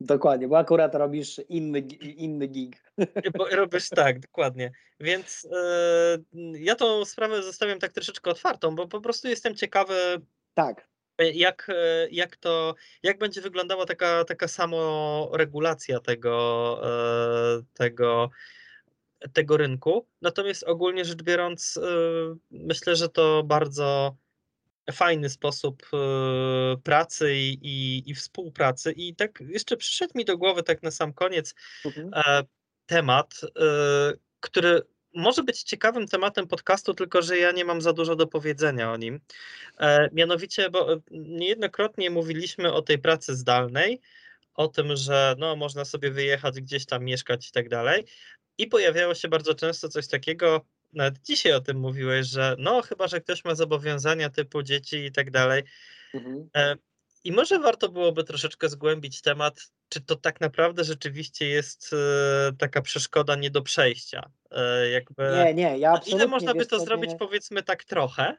[0.00, 2.82] Dokładnie, bo akurat robisz inny, inny gig.
[3.38, 4.72] Bo robisz tak, dokładnie.
[5.00, 5.48] Więc
[6.32, 10.20] yy, ja tą sprawę zostawiam tak troszeczkę otwartą, bo po prostu jestem ciekawy.
[10.54, 10.88] Tak.
[11.18, 11.70] Jak,
[12.10, 16.80] jak to, jak będzie wyglądała taka, taka samoregulacja tego,
[17.56, 18.30] yy, tego,
[19.32, 20.06] tego rynku.
[20.22, 24.16] Natomiast ogólnie rzecz biorąc, yy, myślę, że to bardzo
[24.92, 28.92] fajny sposób e, pracy i, i, i, współpracy.
[28.92, 32.10] I tak jeszcze przyszedł mi do głowy, tak na sam koniec, mhm.
[32.14, 32.42] E,
[32.86, 34.82] temat, e, który
[35.14, 38.96] może być ciekawym tematem podcastu, tylko że ja nie mam za dużo do powiedzenia o
[38.96, 39.20] nim.
[40.12, 44.00] Mianowicie, bo niejednokrotnie mówiliśmy o tej pracy zdalnej,
[44.54, 48.04] o tym, że no, można sobie wyjechać gdzieś tam, mieszkać i tak dalej.
[48.58, 53.08] I pojawiało się bardzo często coś takiego, nawet dzisiaj o tym mówiłeś, że no chyba,
[53.08, 55.62] że ktoś ma zobowiązania typu dzieci i tak dalej.
[56.14, 56.48] Mhm.
[56.56, 56.76] E,
[57.24, 62.82] I może warto byłoby troszeczkę zgłębić temat, czy to tak naprawdę rzeczywiście jest e, taka
[62.82, 64.30] przeszkoda nie do przejścia.
[64.50, 66.14] E, jakby, nie, nie, ja absolutnie.
[66.14, 67.18] Ile można by to zrobić, nie...
[67.18, 68.36] powiedzmy tak trochę?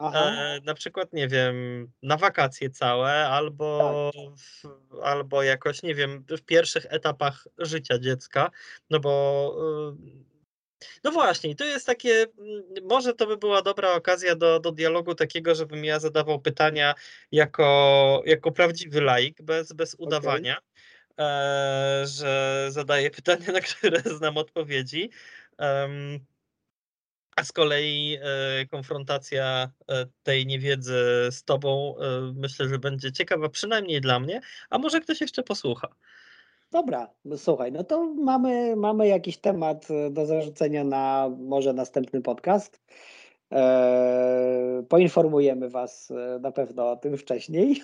[0.00, 4.22] E, na przykład, nie wiem, na wakacje całe, albo, tak.
[4.36, 4.64] w,
[5.02, 8.50] albo jakoś, nie wiem, w pierwszych etapach życia dziecka,
[8.90, 9.56] no bo
[11.04, 15.14] no właśnie, to jest takie, mm, może to by była dobra okazja do, do dialogu
[15.14, 16.94] takiego, żebym ja zadawał pytania
[17.32, 20.56] jako, jako prawdziwy laik, bez, bez udawania,
[21.10, 21.26] okay.
[21.26, 25.10] e, że zadaję pytania, na które znam odpowiedzi.
[25.58, 26.26] Um,
[27.36, 33.48] a z kolei e, konfrontacja e, tej niewiedzy z tobą e, myślę, że będzie ciekawa,
[33.48, 35.88] przynajmniej dla mnie, a może ktoś jeszcze posłucha.
[36.70, 42.22] Dobra, no słuchaj, no to mamy, mamy jakiś temat e, do zarzucenia na może następny
[42.22, 42.80] podcast.
[43.50, 47.82] Eee, poinformujemy Was e, na pewno o tym wcześniej.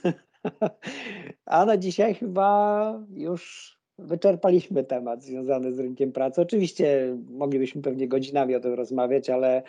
[1.47, 6.41] A na dzisiaj chyba już wyczerpaliśmy temat związany z rynkiem pracy.
[6.41, 9.63] Oczywiście moglibyśmy pewnie godzinami o tym rozmawiać, ale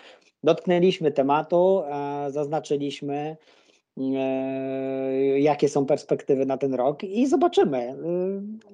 [0.43, 1.83] dotknęliśmy tematu,
[2.29, 3.62] zaznaczyliśmy E,
[5.37, 7.77] jakie są perspektywy na ten rok i zobaczymy.
[7.77, 7.95] E,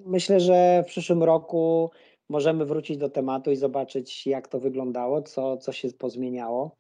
[0.06, 1.92] myślę, że w przyszłym roku
[2.30, 6.78] możemy wrócić do tematu i zobaczyć, jak to wyglądało, co, co się pozmieniało.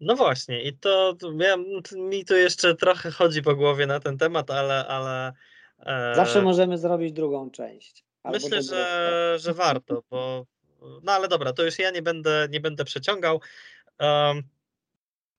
[0.00, 1.56] No właśnie, i to, to ja,
[1.96, 4.86] mi tu jeszcze trochę chodzi po głowie na ten temat, ale.
[4.86, 5.32] ale
[5.78, 6.14] e...
[6.14, 8.04] Zawsze możemy zrobić drugą część.
[8.24, 10.46] Myślę, że, że warto, bo.
[11.02, 13.40] No ale dobra, to już ja nie będę, nie będę przeciągał.
[14.00, 14.42] Um,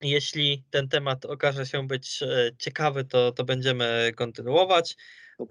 [0.02, 4.96] jeśli ten temat okaże się być e, ciekawy, to, to będziemy kontynuować.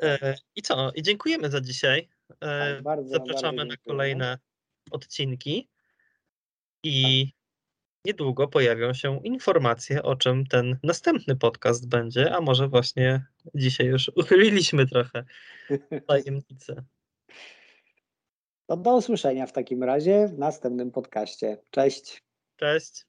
[0.02, 0.92] E, I co?
[0.96, 2.10] I dziękujemy za dzisiaj.
[2.42, 4.38] E, tak, bardzo, Zapraszamy bardzo na kolejne
[4.92, 5.70] odcinki.
[6.84, 7.28] I
[8.06, 13.26] niedługo pojawią się informacje, o czym ten następny podcast będzie, a może właśnie
[13.56, 15.24] dzisiaj już uchyliliśmy trochę
[16.08, 16.84] tajemnicę.
[18.68, 21.58] To do usłyszenia w takim razie w następnym podcaście.
[21.72, 22.24] Cześć.
[22.56, 23.09] Cześć.